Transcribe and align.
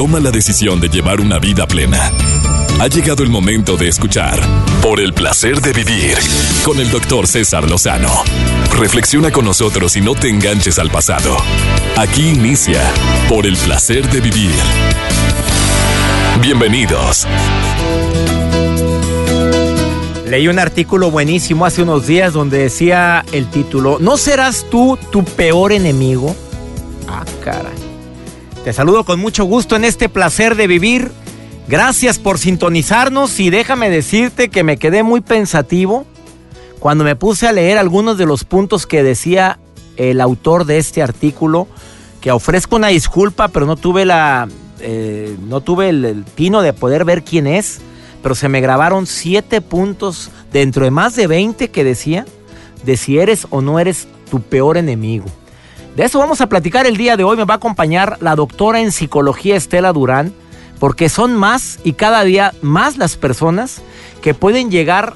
toma 0.00 0.18
la 0.18 0.30
decisión 0.30 0.80
de 0.80 0.88
llevar 0.88 1.20
una 1.20 1.38
vida 1.38 1.66
plena. 1.66 2.10
Ha 2.80 2.86
llegado 2.86 3.22
el 3.22 3.28
momento 3.28 3.76
de 3.76 3.88
escuchar 3.88 4.40
Por 4.80 4.98
el 4.98 5.12
placer 5.12 5.60
de 5.60 5.74
vivir 5.74 6.16
con 6.64 6.80
el 6.80 6.90
doctor 6.90 7.26
César 7.26 7.68
Lozano. 7.68 8.08
Reflexiona 8.78 9.30
con 9.30 9.44
nosotros 9.44 9.94
y 9.98 10.00
no 10.00 10.14
te 10.14 10.30
enganches 10.30 10.78
al 10.78 10.90
pasado. 10.90 11.36
Aquí 11.98 12.30
inicia 12.30 12.80
Por 13.28 13.46
el 13.46 13.58
placer 13.58 14.08
de 14.08 14.22
vivir. 14.22 14.54
Bienvenidos. 16.40 17.26
Leí 20.24 20.48
un 20.48 20.58
artículo 20.58 21.10
buenísimo 21.10 21.66
hace 21.66 21.82
unos 21.82 22.06
días 22.06 22.32
donde 22.32 22.56
decía 22.56 23.22
el 23.32 23.50
título, 23.50 23.98
¿no 24.00 24.16
serás 24.16 24.64
tú 24.70 24.98
tu 25.12 25.24
peor 25.24 25.72
enemigo? 25.72 26.34
Ah, 27.06 27.26
caray. 27.44 27.79
Te 28.64 28.72
saludo 28.72 29.04
con 29.04 29.20
mucho 29.20 29.44
gusto 29.44 29.76
en 29.76 29.84
este 29.84 30.08
placer 30.08 30.54
de 30.54 30.66
vivir. 30.66 31.10
Gracias 31.68 32.18
por 32.18 32.38
sintonizarnos 32.38 33.38
y 33.40 33.50
déjame 33.50 33.90
decirte 33.90 34.48
que 34.48 34.64
me 34.64 34.76
quedé 34.76 35.02
muy 35.02 35.20
pensativo 35.20 36.04
cuando 36.78 37.04
me 37.04 37.16
puse 37.16 37.46
a 37.46 37.52
leer 37.52 37.78
algunos 37.78 38.18
de 38.18 38.26
los 38.26 38.44
puntos 38.44 38.86
que 38.86 39.02
decía 39.02 39.58
el 39.96 40.20
autor 40.20 40.64
de 40.64 40.78
este 40.78 41.02
artículo, 41.02 41.68
que 42.20 42.30
ofrezco 42.32 42.76
una 42.76 42.88
disculpa, 42.88 43.48
pero 43.48 43.66
no 43.66 43.76
tuve 43.76 44.04
la, 44.04 44.48
eh, 44.80 45.36
no 45.46 45.60
tuve 45.60 45.90
el, 45.90 46.04
el 46.04 46.24
tino 46.24 46.62
de 46.62 46.72
poder 46.72 47.04
ver 47.04 47.22
quién 47.22 47.46
es 47.46 47.80
pero 48.22 48.34
se 48.34 48.48
me 48.48 48.60
grabaron 48.60 49.06
siete 49.06 49.60
puntos 49.60 50.30
dentro 50.52 50.84
de 50.84 50.90
más 50.90 51.16
de 51.16 51.26
20 51.26 51.70
que 51.70 51.84
decía 51.84 52.26
de 52.84 52.96
si 52.96 53.18
eres 53.18 53.46
o 53.50 53.60
no 53.60 53.78
eres 53.78 54.08
tu 54.30 54.40
peor 54.40 54.76
enemigo. 54.76 55.26
De 56.00 56.06
eso 56.06 56.18
vamos 56.18 56.40
a 56.40 56.46
platicar 56.46 56.86
el 56.86 56.96
día 56.96 57.18
de 57.18 57.24
hoy. 57.24 57.36
Me 57.36 57.44
va 57.44 57.52
a 57.52 57.56
acompañar 57.58 58.16
la 58.20 58.34
doctora 58.34 58.80
en 58.80 58.90
psicología 58.90 59.54
Estela 59.54 59.92
Durán, 59.92 60.32
porque 60.78 61.10
son 61.10 61.36
más 61.36 61.78
y 61.84 61.92
cada 61.92 62.24
día 62.24 62.54
más 62.62 62.96
las 62.96 63.18
personas 63.18 63.82
que 64.22 64.32
pueden 64.32 64.70
llegar 64.70 65.12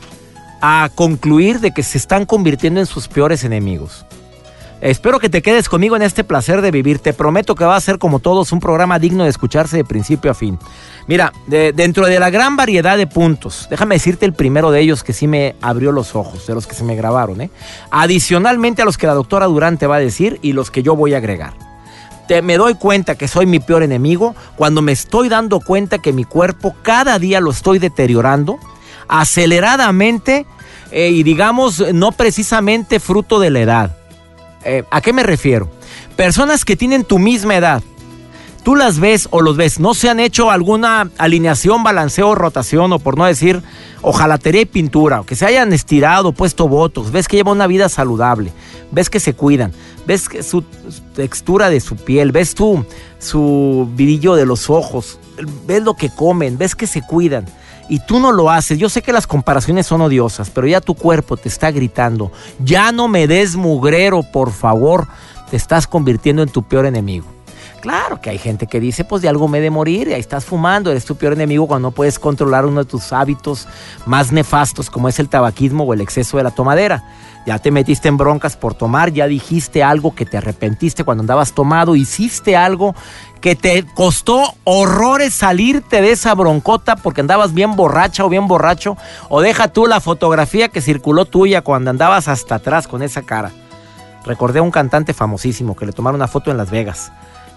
a 0.60 0.90
concluir 0.94 1.60
de 1.60 1.70
que 1.70 1.82
se 1.82 1.96
están 1.96 2.26
convirtiendo 2.26 2.80
en 2.80 2.86
sus 2.86 3.08
peores 3.08 3.44
enemigos. 3.44 4.04
Espero 4.82 5.18
que 5.18 5.30
te 5.30 5.40
quedes 5.40 5.70
conmigo 5.70 5.96
en 5.96 6.02
este 6.02 6.22
placer 6.22 6.60
de 6.60 6.70
vivir. 6.70 6.98
Te 6.98 7.14
prometo 7.14 7.54
que 7.54 7.64
va 7.64 7.76
a 7.76 7.80
ser 7.80 7.98
como 7.98 8.18
todos 8.18 8.52
un 8.52 8.60
programa 8.60 8.98
digno 8.98 9.24
de 9.24 9.30
escucharse 9.30 9.78
de 9.78 9.84
principio 9.86 10.32
a 10.32 10.34
fin. 10.34 10.58
Mira, 11.06 11.32
dentro 11.46 12.06
de 12.06 12.18
la 12.18 12.30
gran 12.30 12.56
variedad 12.56 12.96
de 12.96 13.06
puntos, 13.06 13.66
déjame 13.68 13.96
decirte 13.96 14.24
el 14.24 14.32
primero 14.32 14.70
de 14.70 14.80
ellos 14.80 15.04
que 15.04 15.12
sí 15.12 15.26
me 15.26 15.54
abrió 15.60 15.92
los 15.92 16.14
ojos, 16.14 16.46
de 16.46 16.54
los 16.54 16.66
que 16.66 16.74
se 16.74 16.82
me 16.82 16.96
grabaron, 16.96 17.42
¿eh? 17.42 17.50
Adicionalmente 17.90 18.82
a 18.82 18.84
los 18.86 18.96
que 18.96 19.06
la 19.06 19.14
doctora 19.14 19.46
Durán 19.46 19.76
te 19.76 19.86
va 19.86 19.96
a 19.96 20.00
decir 20.00 20.38
y 20.40 20.54
los 20.54 20.70
que 20.70 20.82
yo 20.82 20.96
voy 20.96 21.14
a 21.14 21.18
agregar. 21.18 21.52
Te, 22.26 22.40
me 22.40 22.56
doy 22.56 22.74
cuenta 22.74 23.16
que 23.16 23.28
soy 23.28 23.44
mi 23.44 23.60
peor 23.60 23.82
enemigo 23.82 24.34
cuando 24.56 24.80
me 24.80 24.92
estoy 24.92 25.28
dando 25.28 25.60
cuenta 25.60 25.98
que 25.98 26.14
mi 26.14 26.24
cuerpo 26.24 26.74
cada 26.82 27.18
día 27.18 27.40
lo 27.40 27.50
estoy 27.50 27.78
deteriorando 27.78 28.58
aceleradamente 29.08 30.46
eh, 30.90 31.10
y 31.10 31.22
digamos 31.22 31.84
no 31.92 32.12
precisamente 32.12 32.98
fruto 32.98 33.40
de 33.40 33.50
la 33.50 33.60
edad 33.60 33.96
eh, 34.64 34.82
¿A 34.90 35.00
qué 35.00 35.12
me 35.12 35.22
refiero? 35.22 35.68
Personas 36.16 36.64
que 36.64 36.76
tienen 36.76 37.04
tu 37.04 37.18
misma 37.18 37.56
edad. 37.56 37.82
Tú 38.64 38.76
las 38.76 38.98
ves 38.98 39.28
o 39.30 39.42
los 39.42 39.58
ves, 39.58 39.78
no 39.78 39.92
se 39.92 40.08
han 40.08 40.18
hecho 40.20 40.50
alguna 40.50 41.10
alineación, 41.18 41.82
balanceo, 41.82 42.34
rotación 42.34 42.94
o 42.94 42.98
por 42.98 43.18
no 43.18 43.26
decir 43.26 43.62
ojalatería 44.00 44.62
y 44.62 44.66
pintura, 44.66 45.20
o 45.20 45.26
que 45.26 45.36
se 45.36 45.44
hayan 45.44 45.74
estirado, 45.74 46.32
puesto 46.32 46.66
votos, 46.66 47.12
ves 47.12 47.28
que 47.28 47.36
llevan 47.36 47.56
una 47.56 47.66
vida 47.66 47.90
saludable, 47.90 48.52
ves 48.90 49.10
que 49.10 49.20
se 49.20 49.34
cuidan, 49.34 49.72
ves 50.06 50.30
que 50.30 50.42
su 50.42 50.62
textura 51.14 51.68
de 51.68 51.80
su 51.80 51.96
piel, 51.96 52.32
ves 52.32 52.54
tu, 52.54 52.84
su 53.18 53.86
brillo 53.94 54.34
de 54.34 54.46
los 54.46 54.70
ojos, 54.70 55.18
ves 55.66 55.82
lo 55.82 55.94
que 55.94 56.08
comen, 56.08 56.56
ves 56.56 56.74
que 56.74 56.86
se 56.86 57.02
cuidan 57.02 57.44
y 57.90 57.98
tú 57.98 58.18
no 58.18 58.32
lo 58.32 58.50
haces. 58.50 58.78
Yo 58.78 58.88
sé 58.88 59.02
que 59.02 59.12
las 59.12 59.26
comparaciones 59.26 59.86
son 59.86 60.00
odiosas, 60.00 60.48
pero 60.48 60.66
ya 60.66 60.80
tu 60.80 60.94
cuerpo 60.94 61.36
te 61.36 61.50
está 61.50 61.70
gritando, 61.70 62.32
ya 62.60 62.92
no 62.92 63.08
me 63.08 63.26
des 63.26 63.56
mugrero, 63.56 64.22
por 64.22 64.52
favor, 64.52 65.06
te 65.50 65.56
estás 65.58 65.86
convirtiendo 65.86 66.42
en 66.42 66.48
tu 66.48 66.62
peor 66.62 66.86
enemigo. 66.86 67.26
Claro 67.84 68.18
que 68.18 68.30
hay 68.30 68.38
gente 68.38 68.66
que 68.66 68.80
dice, 68.80 69.04
pues 69.04 69.20
de 69.20 69.28
algo 69.28 69.46
me 69.46 69.58
he 69.58 69.60
de 69.60 69.68
morir, 69.68 70.08
y 70.08 70.14
ahí 70.14 70.20
estás 70.20 70.46
fumando, 70.46 70.90
eres 70.90 71.04
tu 71.04 71.16
peor 71.16 71.34
enemigo 71.34 71.66
cuando 71.66 71.90
no 71.90 71.94
puedes 71.94 72.18
controlar 72.18 72.64
uno 72.64 72.82
de 72.82 72.88
tus 72.88 73.12
hábitos 73.12 73.68
más 74.06 74.32
nefastos, 74.32 74.88
como 74.88 75.06
es 75.06 75.18
el 75.18 75.28
tabaquismo 75.28 75.84
o 75.84 75.92
el 75.92 76.00
exceso 76.00 76.38
de 76.38 76.44
la 76.44 76.50
tomadera. 76.50 77.04
Ya 77.44 77.58
te 77.58 77.70
metiste 77.70 78.08
en 78.08 78.16
broncas 78.16 78.56
por 78.56 78.72
tomar, 78.72 79.12
ya 79.12 79.26
dijiste 79.26 79.82
algo 79.82 80.14
que 80.14 80.24
te 80.24 80.38
arrepentiste 80.38 81.04
cuando 81.04 81.20
andabas 81.20 81.52
tomado, 81.52 81.94
hiciste 81.94 82.56
algo 82.56 82.94
que 83.42 83.54
te 83.54 83.84
costó 83.94 84.54
horrores 84.64 85.34
salirte 85.34 86.00
de 86.00 86.12
esa 86.12 86.34
broncota 86.34 86.96
porque 86.96 87.20
andabas 87.20 87.52
bien 87.52 87.76
borracha 87.76 88.24
o 88.24 88.30
bien 88.30 88.48
borracho, 88.48 88.96
o 89.28 89.42
deja 89.42 89.68
tú 89.68 89.86
la 89.86 90.00
fotografía 90.00 90.70
que 90.70 90.80
circuló 90.80 91.26
tuya 91.26 91.60
cuando 91.60 91.90
andabas 91.90 92.28
hasta 92.28 92.54
atrás 92.54 92.88
con 92.88 93.02
esa 93.02 93.20
cara. 93.20 93.52
Recordé 94.24 94.60
a 94.60 94.62
un 94.62 94.70
cantante 94.70 95.12
famosísimo 95.12 95.76
que 95.76 95.84
le 95.84 95.92
tomaron 95.92 96.18
una 96.18 96.28
foto 96.28 96.50
en 96.50 96.56
Las 96.56 96.70
Vegas. 96.70 97.12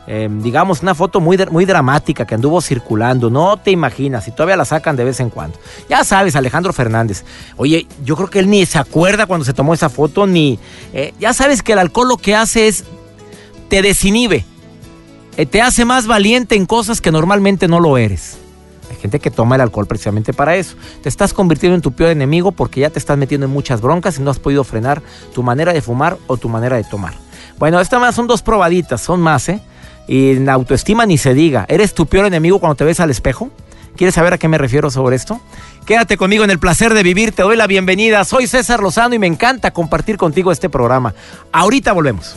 Em, 0.07 0.41
digamos, 0.41 0.81
una 0.81 0.95
foto 0.95 1.19
muy, 1.19 1.37
muy 1.51 1.65
dramática 1.65 2.25
que 2.25 2.33
anduvo 2.33 2.61
circulando. 2.61 3.29
No 3.29 3.57
te 3.57 3.71
imaginas, 3.71 4.27
y 4.27 4.31
todavía 4.31 4.55
la 4.55 4.63
sacan 4.65 4.95
de 4.95 5.03
vez 5.03 5.19
en 5.19 5.29
cuando. 5.29 5.59
Ya 5.89 6.03
sabes, 6.05 6.35
Alejandro 6.37 6.71
Fernández. 6.71 7.25
Oye, 7.57 7.85
yo 8.05 8.15
creo 8.15 8.29
que 8.29 8.39
él 8.39 8.49
ni 8.49 8.65
se 8.65 8.79
acuerda 8.79 9.25
cuando 9.25 9.45
se 9.45 9.53
tomó 9.53 9.73
esa 9.73 9.89
foto, 9.89 10.25
ni. 10.25 10.59
Eh, 10.93 11.13
ya 11.19 11.33
sabes 11.33 11.61
que 11.61 11.73
el 11.73 11.79
alcohol 11.79 12.07
lo 12.07 12.17
que 12.17 12.35
hace 12.35 12.67
es. 12.67 12.85
te 13.67 13.81
desinhibe 13.81 14.45
eh, 15.37 15.45
te 15.45 15.61
hace 15.61 15.85
más 15.85 16.07
valiente 16.07 16.55
en 16.55 16.65
cosas 16.65 16.99
que 16.99 17.11
normalmente 17.11 17.67
no 17.67 17.79
lo 17.79 17.97
eres. 17.97 18.37
Hay 18.89 18.95
gente 18.95 19.19
que 19.19 19.29
toma 19.29 19.55
el 19.55 19.61
alcohol 19.61 19.85
precisamente 19.85 20.33
para 20.33 20.55
eso. 20.55 20.75
Te 21.03 21.09
estás 21.09 21.31
convirtiendo 21.31 21.75
en 21.75 21.81
tu 21.81 21.91
peor 21.91 22.09
enemigo 22.09 22.51
porque 22.51 22.79
ya 22.79 22.89
te 22.89 22.97
estás 22.97 23.19
metiendo 23.19 23.45
en 23.45 23.53
muchas 23.53 23.79
broncas 23.79 24.17
y 24.17 24.23
no 24.23 24.31
has 24.31 24.39
podido 24.39 24.63
frenar 24.63 25.03
tu 25.35 25.43
manera 25.43 25.73
de 25.73 25.81
fumar 25.81 26.17
o 26.25 26.37
tu 26.37 26.49
manera 26.49 26.77
de 26.77 26.85
tomar. 26.85 27.13
Bueno, 27.59 27.79
estas 27.79 28.01
más 28.01 28.15
son 28.15 28.25
dos 28.25 28.41
probaditas, 28.41 29.01
son 29.01 29.21
más, 29.21 29.47
¿eh? 29.49 29.61
Y 30.07 30.31
en 30.31 30.49
autoestima 30.49 31.05
ni 31.05 31.17
se 31.17 31.33
diga. 31.33 31.65
¿Eres 31.67 31.93
tu 31.93 32.05
peor 32.05 32.25
enemigo 32.25 32.59
cuando 32.59 32.75
te 32.75 32.85
ves 32.85 32.99
al 32.99 33.09
espejo? 33.09 33.51
¿Quieres 33.95 34.15
saber 34.15 34.33
a 34.33 34.37
qué 34.37 34.47
me 34.47 34.57
refiero 34.57 34.89
sobre 34.91 35.15
esto? 35.15 35.41
Quédate 35.85 36.17
conmigo 36.17 36.43
en 36.43 36.51
el 36.51 36.59
placer 36.59 36.93
de 36.93 37.01
vivir, 37.01 37.31
te 37.31 37.41
doy 37.41 37.57
la 37.57 37.65
bienvenida. 37.65 38.23
Soy 38.25 38.45
César 38.45 38.81
Lozano 38.81 39.15
y 39.15 39.19
me 39.19 39.27
encanta 39.27 39.71
compartir 39.71 40.17
contigo 40.17 40.51
este 40.51 40.69
programa. 40.69 41.13
Ahorita 41.51 41.93
volvemos. 41.93 42.35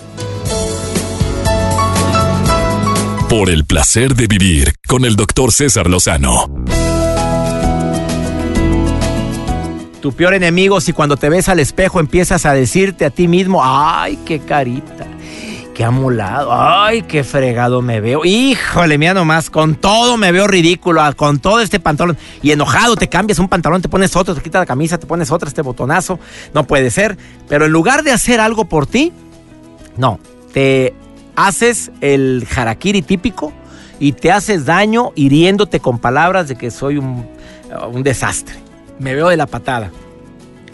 Por 3.29 3.51
el 3.51 3.65
placer 3.65 4.15
de 4.17 4.27
vivir 4.27 4.73
con 4.89 5.05
el 5.05 5.17
doctor 5.17 5.53
César 5.53 5.89
Lozano. 5.89 6.47
Tu 10.01 10.13
peor 10.13 10.33
enemigo 10.33 10.81
si 10.81 10.95
cuando 10.95 11.19
te 11.19 11.29
ves 11.29 11.51
al 11.51 11.61
espejo 11.61 12.01
empiezas 12.01 12.47
a 12.47 12.55
decirte 12.55 13.05
a 13.05 13.11
ti 13.11 13.29
mismo, 13.29 13.61
ay, 13.63 14.19
qué 14.25 14.41
carita, 14.41 15.07
qué 15.81 15.85
amolado, 15.85 16.51
ay, 16.53 17.01
qué 17.01 17.25
fregado 17.25 17.81
me 17.81 18.03
veo. 18.03 18.23
Híjole, 18.27 18.99
mira 18.99 19.15
nomás, 19.15 19.49
con 19.49 19.77
todo 19.77 20.19
me 20.19 20.31
veo 20.31 20.47
ridículo, 20.47 21.01
ah, 21.01 21.15
con 21.15 21.39
todo 21.39 21.63
este 21.63 21.81
pantalón. 21.81 22.19
Y 22.43 22.51
enojado 22.51 22.97
te 22.97 23.09
cambias 23.09 23.39
un 23.39 23.49
pantalón, 23.49 23.81
te 23.81 23.89
pones 23.89 24.15
otro, 24.15 24.35
te 24.35 24.43
quitas 24.43 24.61
la 24.61 24.67
camisa, 24.67 24.99
te 24.99 25.07
pones 25.07 25.31
otro, 25.31 25.49
este 25.49 25.63
botonazo. 25.63 26.21
No 26.53 26.67
puede 26.67 26.91
ser. 26.91 27.17
Pero 27.49 27.65
en 27.65 27.73
lugar 27.73 28.03
de 28.03 28.13
hacer 28.13 28.41
algo 28.41 28.67
por 28.67 28.87
ti, 28.87 29.11
no, 29.97 30.21
te 30.53 30.93
haces 31.35 31.91
el 32.03 32.47
harakiri 32.55 33.01
típico 33.01 33.51
y 33.99 34.13
te 34.13 34.33
haces 34.33 34.67
daño 34.67 35.13
hiriéndote 35.15 35.81
con 35.81 35.99
palabras 35.99 36.47
de 36.49 36.57
que 36.57 36.71
soy 36.71 36.99
un, 36.99 37.27
un 37.91 38.03
desastre. 38.03 38.55
Me 38.99 39.15
veo 39.15 39.31
de 39.31 39.39
la 39.39 39.47
patada. 39.47 39.91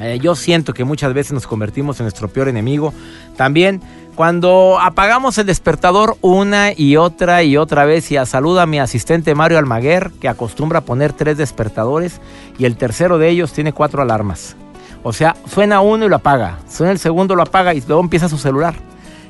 Eh, 0.00 0.18
yo 0.20 0.34
siento 0.34 0.74
que 0.74 0.84
muchas 0.84 1.14
veces 1.14 1.32
nos 1.32 1.46
convertimos 1.46 1.98
en 2.00 2.04
nuestro 2.04 2.28
peor 2.28 2.48
enemigo. 2.48 2.92
También 3.36 3.80
cuando 4.14 4.78
apagamos 4.80 5.36
el 5.38 5.46
despertador 5.46 6.16
una 6.22 6.72
y 6.74 6.96
otra 6.96 7.42
y 7.42 7.56
otra 7.56 7.84
vez 7.84 8.10
y 8.10 8.16
a 8.16 8.24
saluda 8.24 8.62
a 8.62 8.66
mi 8.66 8.78
asistente 8.78 9.34
Mario 9.34 9.58
Almaguer 9.58 10.10
que 10.20 10.28
acostumbra 10.28 10.80
poner 10.80 11.12
tres 11.12 11.36
despertadores 11.36 12.20
y 12.58 12.64
el 12.64 12.76
tercero 12.76 13.18
de 13.18 13.28
ellos 13.28 13.52
tiene 13.52 13.74
cuatro 13.74 14.00
alarmas. 14.00 14.56
O 15.02 15.12
sea, 15.12 15.36
suena 15.46 15.80
uno 15.80 16.06
y 16.06 16.08
lo 16.08 16.16
apaga, 16.16 16.58
suena 16.68 16.92
el 16.92 16.98
segundo 16.98 17.36
lo 17.36 17.42
apaga 17.42 17.74
y 17.74 17.82
luego 17.86 18.00
empieza 18.00 18.28
su 18.28 18.38
celular. 18.38 18.74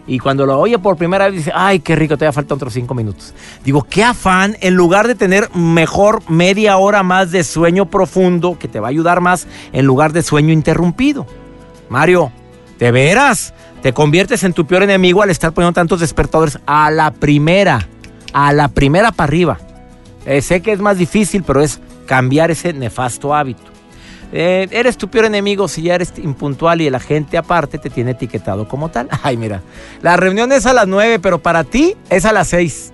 Y 0.07 0.19
cuando 0.19 0.47
lo 0.47 0.59
oye 0.59 0.79
por 0.79 0.97
primera 0.97 1.27
vez 1.27 1.35
dice, 1.35 1.53
ay, 1.55 1.81
qué 1.81 1.97
rico, 1.97 2.17
todavía 2.17 2.33
faltan 2.33 2.57
otros 2.57 2.73
cinco 2.73 2.95
minutos. 2.95 3.35
Digo, 3.65 3.83
qué 3.83 4.05
afán, 4.05 4.57
en 4.61 4.75
lugar 4.75 5.09
de 5.09 5.17
tener 5.17 5.51
mejor 5.55 6.23
media 6.31 6.77
hora 6.77 7.03
más 7.03 7.33
de 7.33 7.43
sueño 7.43 7.87
profundo, 7.87 8.57
que 8.59 8.69
te 8.69 8.79
va 8.79 8.89
a 8.89 8.91
ayudar 8.91 9.21
más, 9.21 9.49
en 9.73 9.85
lugar 9.85 10.13
de 10.13 10.23
sueño 10.23 10.53
interrumpido. 10.53 11.27
Mario, 11.89 12.31
¿de 12.79 12.91
veras? 12.93 13.53
Te 13.83 13.93
conviertes 13.93 14.45
en 14.45 14.53
tu 14.53 14.67
peor 14.67 14.85
enemigo 14.85 15.23
al 15.23 15.31
estar 15.31 15.53
poniendo 15.53 15.75
tantos 15.75 16.01
despertadores 16.01 16.59
a 16.67 16.91
la 16.91 17.11
primera, 17.11 17.89
a 18.33 18.53
la 18.53 18.69
primera 18.69 19.11
para 19.11 19.29
arriba. 19.29 19.59
Eh, 20.25 20.41
sé 20.41 20.61
que 20.61 20.73
es 20.73 20.81
más 20.81 20.99
difícil, 20.99 21.43
pero 21.43 21.63
es 21.63 21.81
cambiar 22.07 22.51
ese 22.51 22.73
nefasto 22.73 23.35
hábito. 23.35 23.76
Eh, 24.33 24.67
eres 24.71 24.97
tu 24.97 25.09
peor 25.09 25.27
enemigo 25.27 25.69
si 25.69 25.83
ya 25.83 25.95
eres 25.95 26.13
impuntual 26.19 26.81
y 26.81 26.91
la 26.91 27.01
gente 27.01 27.39
aparte 27.39 27.79
te 27.79 27.91
tiene 27.91 28.13
etiquetado 28.13 28.69
como 28.69 28.89
tal. 28.89 29.09
Ay, 29.23 29.37
mira, 29.37 29.63
la 30.03 30.17
reunión 30.17 30.53
es 30.53 30.67
a 30.67 30.73
las 30.73 30.89
9, 30.89 31.19
pero 31.21 31.39
para 31.39 31.65
ti 31.65 31.97
es 32.11 32.25
a 32.25 32.33
las 32.33 32.49
6. 32.49 32.93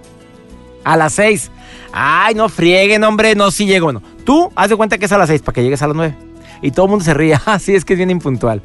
A 0.84 0.96
las 0.96 1.14
6. 1.14 1.50
Ay, 1.92 2.34
no 2.34 2.48
frieguen, 2.48 3.04
hombre, 3.04 3.34
no, 3.34 3.50
sí 3.50 3.66
llego. 3.66 3.92
No. 3.92 4.02
Tú, 4.24 4.50
haz 4.56 4.70
de 4.70 4.76
cuenta 4.76 4.96
que 4.96 5.04
es 5.04 5.12
a 5.12 5.18
las 5.18 5.28
seis 5.28 5.42
para 5.42 5.54
que 5.54 5.62
llegues 5.62 5.82
a 5.82 5.86
las 5.86 5.96
nueve. 5.96 6.14
Y 6.62 6.70
todo 6.70 6.86
el 6.86 6.90
mundo 6.90 7.04
se 7.04 7.12
ríe. 7.12 7.38
Así 7.46 7.74
es 7.74 7.84
que 7.84 7.92
es 7.92 7.98
bien 7.98 8.10
impuntual. 8.10 8.62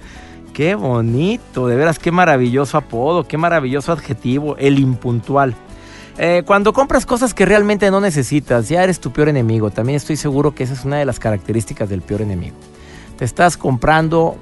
Qué 0.53 0.73
bonito, 0.73 1.67
de 1.67 1.75
veras, 1.75 1.99
qué 1.99 2.11
maravilloso 2.11 2.77
apodo, 2.77 3.27
qué 3.27 3.37
maravilloso 3.37 3.91
adjetivo, 3.91 4.55
el 4.57 4.79
impuntual. 4.79 5.55
Eh, 6.19 6.41
cuando 6.45 6.73
compras 6.73 7.05
cosas 7.05 7.35
que 7.35 7.45
realmente 7.45 7.91
no 7.91 8.01
necesitas, 8.01 8.69
ya 8.69 8.83
eres 8.83 8.99
tu 8.99 9.11
peor 9.11 9.29
enemigo. 9.29 9.69
También 9.69 9.97
estoy 9.97 10.15
seguro 10.15 10.55
que 10.55 10.63
esa 10.63 10.73
es 10.73 10.83
una 10.83 10.97
de 10.97 11.05
las 11.05 11.19
características 11.19 11.89
del 11.89 12.01
peor 12.01 12.21
enemigo. 12.21 12.55
Te 13.17 13.25
estás 13.25 13.55
comprando, 13.55 14.35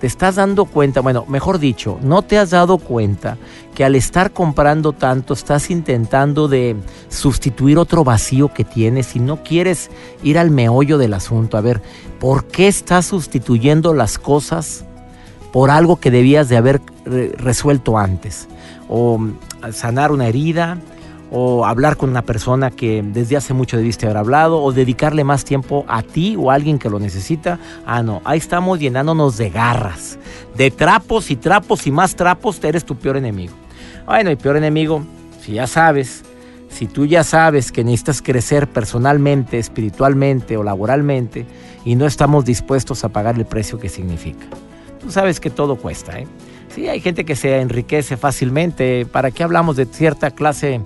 te 0.00 0.06
estás 0.06 0.36
dando 0.36 0.64
cuenta, 0.64 1.00
bueno, 1.00 1.26
mejor 1.28 1.58
dicho, 1.58 1.98
no 2.02 2.22
te 2.22 2.38
has 2.38 2.50
dado 2.50 2.78
cuenta 2.78 3.36
que 3.74 3.84
al 3.84 3.94
estar 3.94 4.32
comprando 4.32 4.92
tanto 4.92 5.34
estás 5.34 5.70
intentando 5.70 6.48
de 6.48 6.76
sustituir 7.10 7.76
otro 7.76 8.04
vacío 8.04 8.52
que 8.52 8.64
tienes 8.64 9.14
y 9.14 9.20
no 9.20 9.42
quieres 9.42 9.90
ir 10.22 10.38
al 10.38 10.50
meollo 10.50 10.96
del 10.96 11.12
asunto. 11.12 11.58
A 11.58 11.60
ver, 11.60 11.82
¿por 12.18 12.46
qué 12.46 12.68
estás 12.68 13.04
sustituyendo 13.04 13.92
las 13.92 14.18
cosas 14.18 14.86
por 15.52 15.70
algo 15.70 15.96
que 15.96 16.10
debías 16.10 16.48
de 16.48 16.56
haber 16.56 16.80
resuelto 17.04 17.98
antes? 17.98 18.48
O 18.88 19.18
mm, 19.18 19.36
sanar 19.72 20.10
una 20.10 20.26
herida, 20.26 20.78
o 21.30 21.66
hablar 21.66 21.96
con 21.96 22.10
una 22.10 22.22
persona 22.22 22.70
que 22.70 23.02
desde 23.02 23.36
hace 23.36 23.54
mucho 23.54 23.76
debiste 23.76 24.06
haber 24.06 24.18
hablado, 24.18 24.62
o 24.62 24.72
dedicarle 24.72 25.24
más 25.24 25.44
tiempo 25.44 25.84
a 25.88 26.02
ti 26.02 26.36
o 26.38 26.50
a 26.50 26.54
alguien 26.54 26.78
que 26.78 26.88
lo 26.88 26.98
necesita. 26.98 27.58
Ah, 27.86 28.02
no, 28.02 28.22
ahí 28.24 28.38
estamos 28.38 28.78
llenándonos 28.78 29.36
de 29.36 29.50
garras, 29.50 30.18
de 30.56 30.70
trapos 30.70 31.30
y 31.30 31.36
trapos 31.36 31.86
y 31.86 31.90
más 31.90 32.16
trapos, 32.16 32.62
eres 32.62 32.84
tu 32.84 32.96
peor 32.96 33.16
enemigo. 33.16 33.54
Bueno, 34.06 34.30
y 34.30 34.36
peor 34.36 34.56
enemigo, 34.56 35.04
si 35.42 35.52
ya 35.52 35.66
sabes, 35.66 36.24
si 36.68 36.86
tú 36.86 37.06
ya 37.06 37.24
sabes 37.24 37.72
que 37.72 37.84
necesitas 37.84 38.22
crecer 38.22 38.68
personalmente, 38.68 39.58
espiritualmente 39.58 40.56
o 40.56 40.62
laboralmente, 40.62 41.46
y 41.84 41.94
no 41.94 42.06
estamos 42.06 42.44
dispuestos 42.44 43.04
a 43.04 43.10
pagar 43.10 43.36
el 43.36 43.46
precio 43.46 43.78
que 43.78 43.88
significa. 43.88 44.46
Tú 45.00 45.10
sabes 45.10 45.40
que 45.40 45.50
todo 45.50 45.76
cuesta, 45.76 46.18
¿eh? 46.18 46.26
Sí, 46.74 46.88
hay 46.88 47.00
gente 47.00 47.24
que 47.24 47.34
se 47.34 47.60
enriquece 47.60 48.16
fácilmente. 48.16 49.06
¿Para 49.06 49.30
qué 49.30 49.42
hablamos 49.42 49.76
de 49.76 49.86
cierta 49.86 50.30
clase 50.30 50.80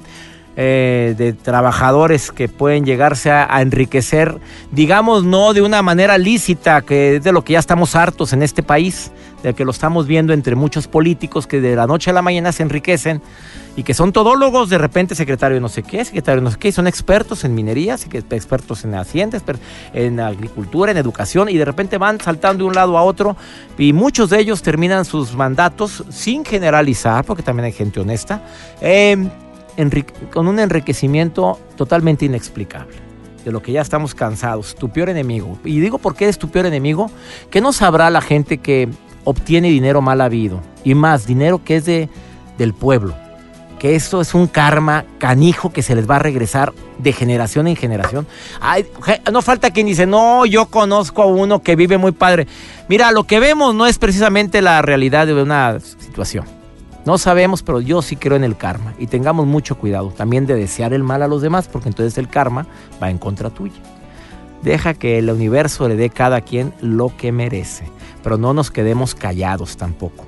eh, 0.54 1.14
de 1.16 1.32
trabajadores 1.32 2.30
que 2.30 2.46
pueden 2.48 2.84
llegarse 2.84 3.30
a, 3.30 3.62
enriquecer, 3.62 4.38
digamos, 4.70 5.24
no 5.24 5.54
de 5.54 5.62
una 5.62 5.80
manera 5.80 6.18
lícita, 6.18 6.82
que 6.82 7.16
es 7.16 7.24
de 7.24 7.32
lo 7.32 7.42
que 7.42 7.54
ya 7.54 7.58
estamos 7.58 7.96
hartos 7.96 8.34
en 8.34 8.42
este 8.42 8.62
país, 8.62 9.10
de 9.42 9.54
que 9.54 9.64
lo 9.64 9.70
estamos 9.70 10.06
viendo 10.06 10.34
entre 10.34 10.54
muchos 10.54 10.88
políticos 10.88 11.46
que 11.46 11.60
de 11.60 11.74
la 11.74 11.86
noche 11.86 12.10
a 12.10 12.12
la 12.12 12.20
mañana 12.20 12.52
se 12.52 12.62
enriquecen 12.62 13.22
y 13.76 13.82
que 13.82 13.94
son 13.94 14.12
todólogos, 14.12 14.68
de 14.68 14.76
repente 14.76 15.14
secretario 15.14 15.58
no 15.58 15.70
sé 15.70 15.82
qué, 15.82 16.04
secretario 16.04 16.42
no 16.42 16.50
sé 16.50 16.58
qué, 16.58 16.70
son 16.70 16.86
expertos 16.86 17.44
en 17.44 17.54
minería, 17.54 17.96
expertos 18.30 18.84
en 18.84 18.94
hacienda, 18.94 19.40
en 19.94 20.20
agricultura, 20.20 20.92
en 20.92 20.98
educación, 20.98 21.48
y 21.48 21.56
de 21.56 21.64
repente 21.64 21.96
van 21.96 22.20
saltando 22.20 22.64
de 22.64 22.68
un 22.68 22.74
lado 22.74 22.98
a 22.98 23.02
otro, 23.02 23.36
y 23.78 23.94
muchos 23.94 24.28
de 24.28 24.40
ellos 24.40 24.60
terminan 24.60 25.06
sus 25.06 25.34
mandatos 25.34 26.04
sin 26.10 26.44
generalizar, 26.44 27.24
porque 27.24 27.42
también 27.42 27.64
hay 27.64 27.72
gente 27.72 28.00
honesta, 28.00 28.42
eh, 28.82 29.16
con 30.32 30.48
un 30.48 30.58
enriquecimiento 30.58 31.58
totalmente 31.76 32.24
inexplicable. 32.24 32.96
De 33.44 33.50
lo 33.50 33.60
que 33.60 33.72
ya 33.72 33.80
estamos 33.80 34.14
cansados. 34.14 34.74
Tu 34.74 34.88
peor 34.88 35.08
enemigo. 35.08 35.58
Y 35.64 35.80
digo 35.80 35.98
por 35.98 36.14
qué 36.14 36.28
es 36.28 36.38
tu 36.38 36.48
peor 36.48 36.66
enemigo. 36.66 37.10
Que 37.50 37.60
no 37.60 37.72
sabrá 37.72 38.08
la 38.10 38.20
gente 38.20 38.58
que 38.58 38.88
obtiene 39.24 39.68
dinero 39.68 40.00
mal 40.00 40.20
habido. 40.20 40.60
Y 40.84 40.94
más, 40.94 41.26
dinero 41.26 41.62
que 41.64 41.76
es 41.76 41.84
de, 41.84 42.08
del 42.56 42.72
pueblo. 42.72 43.14
Que 43.80 43.96
esto 43.96 44.20
es 44.20 44.34
un 44.34 44.46
karma 44.46 45.04
canijo 45.18 45.72
que 45.72 45.82
se 45.82 45.96
les 45.96 46.08
va 46.08 46.16
a 46.16 46.20
regresar 46.20 46.72
de 46.98 47.12
generación 47.12 47.66
en 47.66 47.74
generación. 47.74 48.28
no 49.32 49.42
falta 49.42 49.72
quien 49.72 49.88
dice, 49.88 50.06
no, 50.06 50.46
yo 50.46 50.66
conozco 50.66 51.22
a 51.22 51.26
uno 51.26 51.62
que 51.62 51.74
vive 51.74 51.98
muy 51.98 52.12
padre. 52.12 52.46
Mira, 52.88 53.10
lo 53.10 53.24
que 53.24 53.40
vemos 53.40 53.74
no 53.74 53.88
es 53.88 53.98
precisamente 53.98 54.62
la 54.62 54.82
realidad 54.82 55.26
de 55.26 55.42
una 55.42 55.80
situación. 55.80 56.61
No 57.04 57.18
sabemos, 57.18 57.62
pero 57.62 57.80
yo 57.80 58.00
sí 58.00 58.16
creo 58.16 58.36
en 58.36 58.44
el 58.44 58.56
karma. 58.56 58.94
Y 58.98 59.08
tengamos 59.08 59.46
mucho 59.46 59.76
cuidado 59.76 60.10
también 60.10 60.46
de 60.46 60.54
desear 60.54 60.92
el 60.92 61.02
mal 61.02 61.22
a 61.22 61.28
los 61.28 61.42
demás, 61.42 61.68
porque 61.68 61.88
entonces 61.88 62.16
el 62.18 62.28
karma 62.28 62.66
va 63.02 63.10
en 63.10 63.18
contra 63.18 63.50
tuya. 63.50 63.80
Deja 64.62 64.94
que 64.94 65.18
el 65.18 65.28
universo 65.28 65.88
le 65.88 65.96
dé 65.96 66.10
cada 66.10 66.40
quien 66.40 66.72
lo 66.80 67.16
que 67.16 67.32
merece, 67.32 67.90
pero 68.22 68.38
no 68.38 68.54
nos 68.54 68.70
quedemos 68.70 69.16
callados 69.16 69.76
tampoco. 69.76 70.24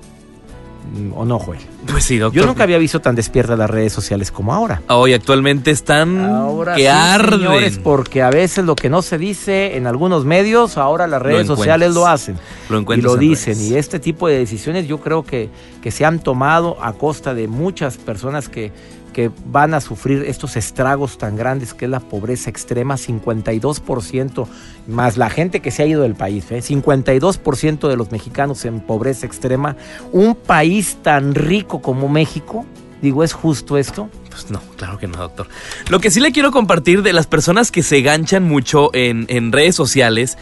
¿O 1.14 1.24
no, 1.24 1.38
Joel? 1.38 1.60
Pues 1.86 2.04
sí, 2.04 2.18
doctor. 2.18 2.42
Yo 2.42 2.46
nunca 2.46 2.62
había 2.62 2.78
visto 2.78 3.00
tan 3.00 3.14
despiertas 3.14 3.58
las 3.58 3.68
redes 3.68 3.92
sociales 3.92 4.30
como 4.30 4.54
ahora. 4.54 4.82
Hoy 4.88 5.12
actualmente 5.12 5.70
están 5.70 6.24
ahora 6.24 6.74
que 6.74 6.88
arden. 6.88 7.80
porque 7.82 8.22
a 8.22 8.30
veces 8.30 8.64
lo 8.64 8.76
que 8.76 8.88
no 8.90 9.02
se 9.02 9.18
dice 9.18 9.76
en 9.76 9.86
algunos 9.86 10.24
medios, 10.24 10.76
ahora 10.78 11.06
las 11.06 11.20
redes 11.20 11.46
sociales 11.46 11.94
lo 11.94 12.06
hacen. 12.06 12.36
Lo 12.68 12.80
y 12.94 13.00
lo 13.00 13.16
dicen. 13.16 13.60
Y 13.60 13.74
este 13.74 13.98
tipo 13.98 14.28
de 14.28 14.38
decisiones 14.38 14.86
yo 14.86 15.00
creo 15.00 15.24
que, 15.24 15.48
que 15.82 15.90
se 15.90 16.04
han 16.04 16.20
tomado 16.20 16.76
a 16.82 16.92
costa 16.92 17.34
de 17.34 17.48
muchas 17.48 17.96
personas 17.96 18.48
que 18.48 18.72
que 19.14 19.30
van 19.46 19.72
a 19.72 19.80
sufrir 19.80 20.24
estos 20.26 20.56
estragos 20.56 21.16
tan 21.16 21.36
grandes 21.36 21.72
que 21.72 21.86
es 21.86 21.90
la 21.90 22.00
pobreza 22.00 22.50
extrema, 22.50 22.96
52% 22.96 24.46
más 24.86 25.16
la 25.16 25.30
gente 25.30 25.60
que 25.60 25.70
se 25.70 25.82
ha 25.82 25.86
ido 25.86 26.02
del 26.02 26.14
país, 26.14 26.44
¿eh? 26.50 26.58
52% 26.58 27.88
de 27.88 27.96
los 27.96 28.12
mexicanos 28.12 28.66
en 28.66 28.80
pobreza 28.80 29.24
extrema, 29.24 29.76
un 30.12 30.34
país 30.34 30.98
tan 31.02 31.34
rico 31.34 31.80
como 31.80 32.10
México, 32.10 32.66
digo, 33.00 33.24
¿es 33.24 33.32
justo 33.32 33.78
esto? 33.78 34.10
Pues 34.28 34.50
no, 34.50 34.60
claro 34.76 34.98
que 34.98 35.06
no, 35.06 35.16
doctor. 35.16 35.48
Lo 35.88 36.00
que 36.00 36.10
sí 36.10 36.20
le 36.20 36.32
quiero 36.32 36.50
compartir 36.50 37.02
de 37.02 37.14
las 37.14 37.26
personas 37.26 37.70
que 37.70 37.82
se 37.82 38.02
ganchan 38.02 38.42
mucho 38.42 38.90
en, 38.92 39.24
en 39.28 39.52
redes 39.52 39.74
sociales 39.74 40.36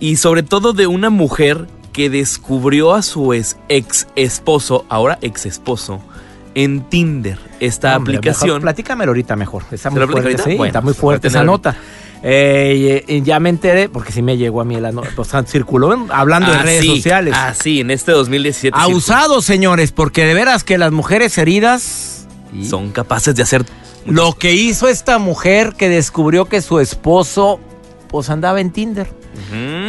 y 0.00 0.16
sobre 0.16 0.42
todo 0.42 0.72
de 0.72 0.86
una 0.86 1.10
mujer 1.10 1.66
que 1.92 2.08
descubrió 2.08 2.94
a 2.94 3.02
su 3.02 3.34
ex 3.34 4.06
esposo, 4.16 4.86
ahora 4.88 5.18
ex 5.20 5.46
esposo, 5.46 6.00
en 6.54 6.88
Tinder, 6.88 7.38
esta 7.60 7.94
aplicación. 7.94 8.60
platícamelo 8.62 9.10
ahorita 9.10 9.36
mejor. 9.36 9.64
Está 9.70 9.90
muy 9.90 10.06
fuerte, 10.06 10.38
sí, 10.38 10.58
está 10.64 10.80
muy 10.80 10.94
fuerte 10.94 11.28
esa 11.28 11.44
nota. 11.44 11.76
Eh, 12.24 13.20
ya 13.24 13.40
me 13.40 13.48
enteré, 13.48 13.88
porque 13.88 14.12
sí 14.12 14.22
me 14.22 14.36
llegó 14.36 14.60
a 14.60 14.64
mí 14.64 14.78
la 14.78 14.92
nota, 14.92 15.08
pues, 15.16 15.28
circuló 15.46 16.06
hablando 16.10 16.52
de 16.52 16.58
ah, 16.58 16.62
redes 16.62 16.86
sociales. 16.86 17.34
Ah, 17.36 17.52
sí, 17.58 17.80
en 17.80 17.90
este 17.90 18.12
2017. 18.12 18.78
Abusados, 18.78 19.44
señores, 19.44 19.90
porque 19.90 20.24
de 20.24 20.34
veras 20.34 20.62
que 20.64 20.78
las 20.78 20.92
mujeres 20.92 21.36
heridas... 21.38 22.28
Son 22.68 22.90
capaces 22.90 23.34
de 23.34 23.42
hacer... 23.42 23.64
Lo 24.04 24.34
que 24.34 24.52
hizo 24.52 24.88
esta 24.88 25.18
mujer 25.18 25.74
que 25.76 25.88
descubrió 25.88 26.44
que 26.44 26.60
su 26.60 26.80
esposo, 26.80 27.60
pues 28.08 28.30
andaba 28.30 28.60
en 28.60 28.72
Tinder. 28.72 29.08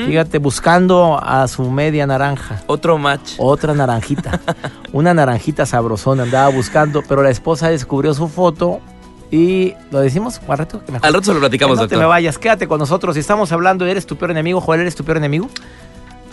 Fíjate, 0.05 0.37
buscando 0.39 1.19
a 1.21 1.47
su 1.47 1.69
media 1.69 2.07
naranja. 2.07 2.61
Otro 2.67 2.97
match. 2.97 3.33
Otra 3.37 3.73
naranjita. 3.73 4.39
Una 4.93 5.13
naranjita 5.13 5.65
sabrosona 5.65 6.23
andaba 6.23 6.49
buscando, 6.49 7.03
pero 7.07 7.23
la 7.23 7.29
esposa 7.29 7.69
descubrió 7.69 8.13
su 8.13 8.27
foto 8.27 8.81
y 9.31 9.73
lo 9.89 9.99
decimos 9.99 10.39
al 10.47 10.57
rato. 10.59 10.81
al 11.01 11.13
rato 11.13 11.25
se 11.25 11.33
lo 11.33 11.39
platicamos, 11.39 11.77
no 11.77 11.87
te 11.87 11.97
me 11.97 12.05
vayas, 12.05 12.37
quédate 12.37 12.67
con 12.67 12.77
nosotros. 12.79 13.15
Si 13.15 13.19
estamos 13.19 13.51
hablando, 13.51 13.85
¿eres 13.85 14.05
tu 14.05 14.15
peor 14.15 14.31
enemigo? 14.31 14.61
Joel, 14.61 14.81
¿eres 14.81 14.95
tu 14.95 15.03
peor 15.03 15.17
enemigo? 15.17 15.49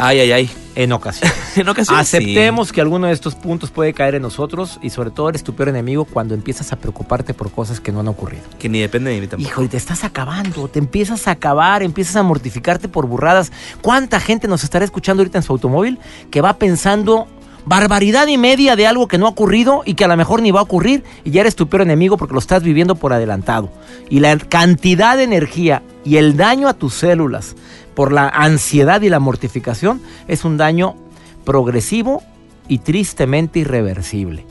Ay, 0.03 0.21
ay, 0.21 0.33
ay. 0.33 0.51
En 0.77 0.93
ocasiones. 0.93 1.37
en 1.57 1.69
ocasiones. 1.69 2.01
Aceptemos 2.01 2.73
que 2.73 2.81
alguno 2.81 3.09
de 3.09 3.13
estos 3.13 3.35
puntos 3.35 3.71
puede 3.71 3.93
caer 3.93 4.15
en 4.15 4.23
nosotros 4.23 4.79
y 4.81 4.89
sobre 4.89 5.11
todo 5.11 5.29
eres 5.29 5.45
tu 5.45 5.55
peor 5.55 5.69
enemigo 5.69 6.07
cuando 6.07 6.35
empiezas 6.35 6.73
a 6.73 6.77
preocuparte 6.77 7.35
por 7.35 7.51
cosas 7.51 7.81
que 7.81 7.93
no 7.93 8.01
han 8.01 8.09
ocurrido. 8.09 8.43
Que 8.59 8.71
ni 8.71 8.81
depende 8.81 9.11
de 9.11 9.21
mí 9.21 9.27
tampoco. 9.27 9.51
Hijo, 9.51 9.63
y 9.63 9.69
te 9.69 9.77
estás 9.77 10.05
acabando, 10.05 10.69
te 10.69 10.79
empiezas 10.79 11.29
a 11.29 11.33
acabar, 11.33 11.83
empiezas 11.83 12.17
a 12.17 12.23
mortificarte 12.23 12.89
por 12.89 13.07
burradas. 13.07 13.53
¿Cuánta 13.83 14.21
gente 14.21 14.49
nos 14.49 14.65
estará 14.65 14.85
escuchando 14.85 15.21
ahorita 15.21 15.39
en 15.39 15.43
su 15.43 15.53
automóvil 15.53 15.99
que 16.31 16.41
va 16.41 16.55
pensando 16.55 17.29
barbaridad 17.67 18.27
y 18.27 18.39
media 18.39 18.77
de 18.77 18.87
algo 18.87 19.09
que 19.09 19.19
no 19.19 19.27
ha 19.27 19.31
ocurrido 19.31 19.83
y 19.85 19.95
que 19.95 20.05
a 20.05 20.09
lo 20.09 20.17
mejor 20.17 20.43
ni 20.43 20.51
va 20.51 20.61
a 20.61 20.65
ocurrir 20.65 21.05
y 21.25 21.31
ya 21.31 21.43
eres 21.43 21.57
tu 21.57 21.69
peor 21.69 21.83
enemigo 21.83 22.17
porque 22.17 22.35
lo 22.35 22.41
estás 22.41 22.63
viviendo 22.63 22.95
por 22.95 23.13
adelantado. 23.13 23.71
Y 24.09 24.21
la 24.21 24.37
cantidad 24.39 25.17
de 25.17 25.25
energía 25.25 25.83
y 26.05 26.17
el 26.17 26.37
daño 26.37 26.69
a 26.69 26.75
tus 26.75 26.95
células 26.95 27.57
por 27.95 28.13
la 28.13 28.29
ansiedad 28.29 29.03
y 29.03 29.09
la 29.09 29.21
mortificación 29.21 30.01
es 30.29 30.45
un 30.45 30.57
daño 30.57 30.97
progresivo 31.45 32.23
y 32.69 32.79
tristemente 32.79 33.61
irreversible. 33.61 34.47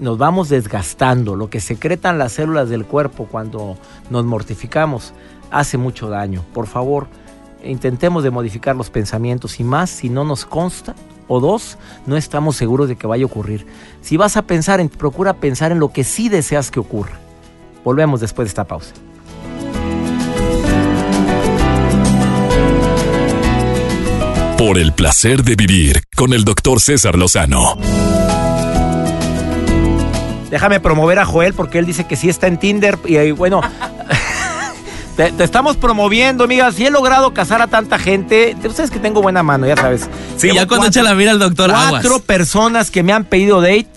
Nos 0.00 0.18
vamos 0.18 0.48
desgastando, 0.48 1.36
lo 1.36 1.50
que 1.50 1.60
secretan 1.60 2.18
las 2.18 2.32
células 2.32 2.68
del 2.68 2.84
cuerpo 2.84 3.26
cuando 3.30 3.76
nos 4.10 4.24
mortificamos 4.24 5.12
hace 5.50 5.78
mucho 5.78 6.08
daño. 6.08 6.44
Por 6.52 6.66
favor, 6.66 7.06
intentemos 7.64 8.24
de 8.24 8.30
modificar 8.30 8.76
los 8.76 8.90
pensamientos 8.90 9.60
y 9.60 9.64
más 9.64 9.90
si 9.90 10.08
no 10.08 10.24
nos 10.24 10.44
consta 10.44 10.94
o 11.28 11.40
dos, 11.40 11.78
no 12.06 12.16
estamos 12.16 12.56
seguros 12.56 12.88
de 12.88 12.96
que 12.96 13.06
vaya 13.06 13.24
a 13.24 13.26
ocurrir. 13.26 13.66
Si 14.02 14.16
vas 14.16 14.36
a 14.36 14.42
pensar 14.42 14.80
en, 14.80 14.88
procura 14.88 15.34
pensar 15.34 15.72
en 15.72 15.78
lo 15.78 15.92
que 15.92 16.04
sí 16.04 16.28
deseas 16.28 16.70
que 16.70 16.80
ocurra. 16.80 17.18
Volvemos 17.84 18.20
después 18.20 18.46
de 18.46 18.48
esta 18.48 18.64
pausa. 18.64 18.94
Por 24.58 24.78
el 24.78 24.92
placer 24.92 25.42
de 25.42 25.56
vivir 25.56 26.02
con 26.16 26.32
el 26.32 26.44
doctor 26.44 26.80
César 26.80 27.16
Lozano. 27.16 27.76
Déjame 30.50 30.78
promover 30.78 31.18
a 31.18 31.26
Joel 31.26 31.52
porque 31.52 31.80
él 31.80 31.84
dice 31.84 32.06
que 32.06 32.14
sí 32.14 32.28
está 32.28 32.46
en 32.46 32.58
Tinder 32.58 32.96
y 33.06 33.32
bueno, 33.32 33.60
Te, 35.16 35.30
te 35.30 35.44
estamos 35.44 35.76
promoviendo, 35.76 36.44
amigas. 36.44 36.78
Y 36.80 36.86
he 36.86 36.90
logrado 36.90 37.32
casar 37.34 37.62
a 37.62 37.68
tanta 37.68 37.98
gente. 37.98 38.56
Ustedes 38.64 38.90
que 38.90 38.98
tengo 38.98 39.22
buena 39.22 39.42
mano, 39.44 39.66
ya 39.66 39.76
sabes. 39.76 40.02
Sí, 40.36 40.48
Tengo 40.48 40.54
ya 40.56 40.66
cuando 40.66 40.86
cuatro- 40.86 41.00
echa 41.00 41.02
la 41.08 41.14
mira 41.14 41.30
al 41.30 41.38
doctor 41.38 41.70
Cuatro 41.70 41.96
Aguas. 42.10 42.22
personas 42.22 42.90
que 42.90 43.02
me 43.04 43.12
han 43.12 43.24
pedido 43.24 43.60
date 43.60 43.88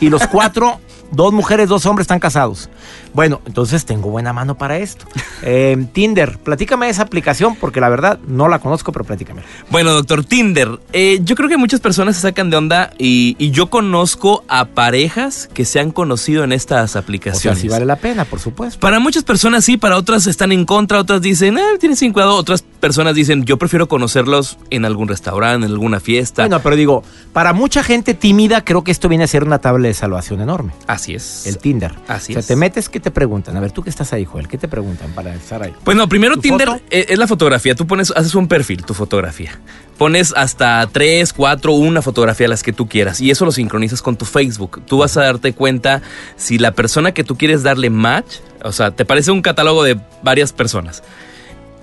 y 0.00 0.08
los 0.08 0.26
cuatro, 0.26 0.80
dos 1.10 1.32
mujeres, 1.32 1.68
dos 1.68 1.86
hombres 1.86 2.04
están 2.04 2.18
casados. 2.20 2.68
Bueno, 3.14 3.40
entonces 3.46 3.84
tengo 3.84 4.10
buena 4.10 4.32
mano 4.32 4.56
para 4.56 4.78
esto. 4.78 5.06
Eh, 5.42 5.86
Tinder, 5.94 6.36
platícame 6.36 6.90
esa 6.90 7.00
aplicación 7.00 7.56
porque 7.56 7.80
la 7.80 7.88
verdad 7.88 8.18
no 8.28 8.46
la 8.48 8.58
conozco, 8.58 8.92
pero 8.92 9.06
platícame. 9.06 9.40
Bueno, 9.70 9.90
doctor 9.94 10.22
Tinder, 10.22 10.78
eh, 10.92 11.20
yo 11.22 11.34
creo 11.34 11.48
que 11.48 11.56
muchas 11.56 11.80
personas 11.80 12.16
se 12.16 12.20
sacan 12.20 12.50
de 12.50 12.58
onda 12.58 12.92
y, 12.98 13.36
y 13.38 13.50
yo 13.50 13.70
conozco 13.70 14.44
a 14.48 14.66
parejas 14.66 15.48
que 15.54 15.64
se 15.64 15.80
han 15.80 15.92
conocido 15.92 16.44
en 16.44 16.52
estas 16.52 16.90
O 16.90 16.92
sea, 16.92 17.00
aplicaciones. 17.00 17.58
si 17.58 17.68
vale 17.68 17.86
la 17.86 17.96
pena, 17.96 18.26
por 18.26 18.38
supuesto. 18.38 18.80
Para 18.80 19.00
muchas 19.00 19.24
personas 19.24 19.64
sí, 19.64 19.78
para 19.78 19.96
otras 19.96 20.26
están 20.26 20.52
en 20.52 20.66
contra, 20.66 20.98
otras 21.00 21.22
dicen, 21.22 21.56
eh, 21.56 21.62
tienes 21.80 22.00
sin 22.00 22.12
cuidado, 22.12 22.34
otras 22.36 22.60
personas 22.60 23.14
dicen, 23.14 23.46
yo 23.46 23.56
prefiero 23.56 23.88
conocerlos 23.88 24.58
en 24.68 24.84
algún 24.84 25.08
restaurante, 25.08 25.64
en 25.64 25.72
alguna 25.72 26.00
fiesta. 26.00 26.42
Bueno, 26.42 26.60
pero 26.62 26.76
digo, 26.76 27.02
para 27.32 27.54
mucha 27.54 27.82
gente 27.82 28.12
tímida, 28.12 28.62
creo 28.62 28.84
que 28.84 28.90
esto 28.90 29.08
viene 29.08 29.24
a 29.24 29.26
ser 29.26 29.42
una 29.44 29.58
tabla 29.58 29.88
de 29.88 29.94
salvación 29.94 30.42
enorme. 30.42 30.74
Así 30.86 30.99
es. 31.08 31.46
El 31.46 31.58
Tinder. 31.58 31.92
Así 32.08 32.32
o 32.32 32.34
sea, 32.34 32.40
es. 32.40 32.46
te 32.46 32.56
metes, 32.56 32.88
¿qué 32.88 33.00
te 33.00 33.10
preguntan? 33.10 33.56
A 33.56 33.60
ver, 33.60 33.72
tú 33.72 33.82
que 33.82 33.90
estás 33.90 34.12
ahí, 34.12 34.24
Joel, 34.24 34.46
¿qué 34.48 34.58
te 34.58 34.68
preguntan 34.68 35.10
para 35.12 35.34
estar 35.34 35.62
ahí? 35.62 35.74
Pues 35.84 35.96
no, 35.96 36.08
primero 36.08 36.36
¿Tu 36.36 36.42
Tinder 36.42 36.68
foto? 36.68 36.82
eh, 36.90 37.06
es 37.08 37.18
la 37.18 37.26
fotografía. 37.26 37.74
Tú 37.74 37.86
pones, 37.86 38.12
haces 38.14 38.34
un 38.34 38.46
perfil, 38.48 38.84
tu 38.84 38.94
fotografía. 38.94 39.58
Pones 39.98 40.32
hasta 40.36 40.86
tres, 40.92 41.32
cuatro, 41.32 41.72
una 41.72 42.02
fotografía 42.02 42.48
las 42.48 42.62
que 42.62 42.72
tú 42.72 42.88
quieras. 42.88 43.20
Y 43.20 43.30
eso 43.30 43.44
lo 43.44 43.52
sincronizas 43.52 44.02
con 44.02 44.16
tu 44.16 44.24
Facebook. 44.24 44.82
Tú 44.86 44.98
vas 44.98 45.16
a 45.16 45.22
darte 45.22 45.52
cuenta 45.52 46.02
si 46.36 46.58
la 46.58 46.72
persona 46.72 47.12
que 47.12 47.24
tú 47.24 47.36
quieres 47.36 47.62
darle 47.62 47.90
match, 47.90 48.36
o 48.62 48.72
sea, 48.72 48.90
te 48.92 49.04
parece 49.04 49.30
un 49.30 49.42
catálogo 49.42 49.82
de 49.82 49.98
varias 50.22 50.52
personas. 50.52 51.02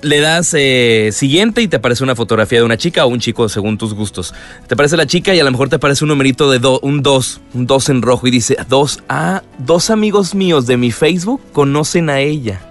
Le 0.03 0.19
das 0.19 0.53
eh, 0.55 1.09
siguiente 1.11 1.61
y 1.63 1.67
te 1.67 1.77
aparece 1.77 2.03
una 2.03 2.15
fotografía 2.15 2.59
de 2.59 2.65
una 2.65 2.77
chica 2.77 3.03
o 3.05 3.07
un 3.09 3.19
chico 3.19 3.49
según 3.49 3.77
tus 3.79 3.93
gustos. 3.95 4.33
Te 4.67 4.75
aparece 4.75 4.95
la 4.95 5.07
chica 5.07 5.33
y 5.33 5.39
a 5.39 5.43
lo 5.43 5.51
mejor 5.51 5.69
te 5.69 5.77
aparece 5.77 6.03
un 6.03 6.09
numerito 6.09 6.51
de 6.51 6.59
do- 6.59 6.79
un 6.81 7.01
2, 7.01 7.41
un 7.55 7.65
2 7.65 7.89
en 7.89 8.01
rojo 8.03 8.27
y 8.27 8.31
dice, 8.31 8.57
dos, 8.69 8.99
ah, 9.09 9.41
dos 9.57 9.89
amigos 9.89 10.35
míos 10.35 10.67
de 10.67 10.77
mi 10.77 10.91
Facebook 10.91 11.41
conocen 11.51 12.09
a 12.11 12.19
ella. 12.19 12.61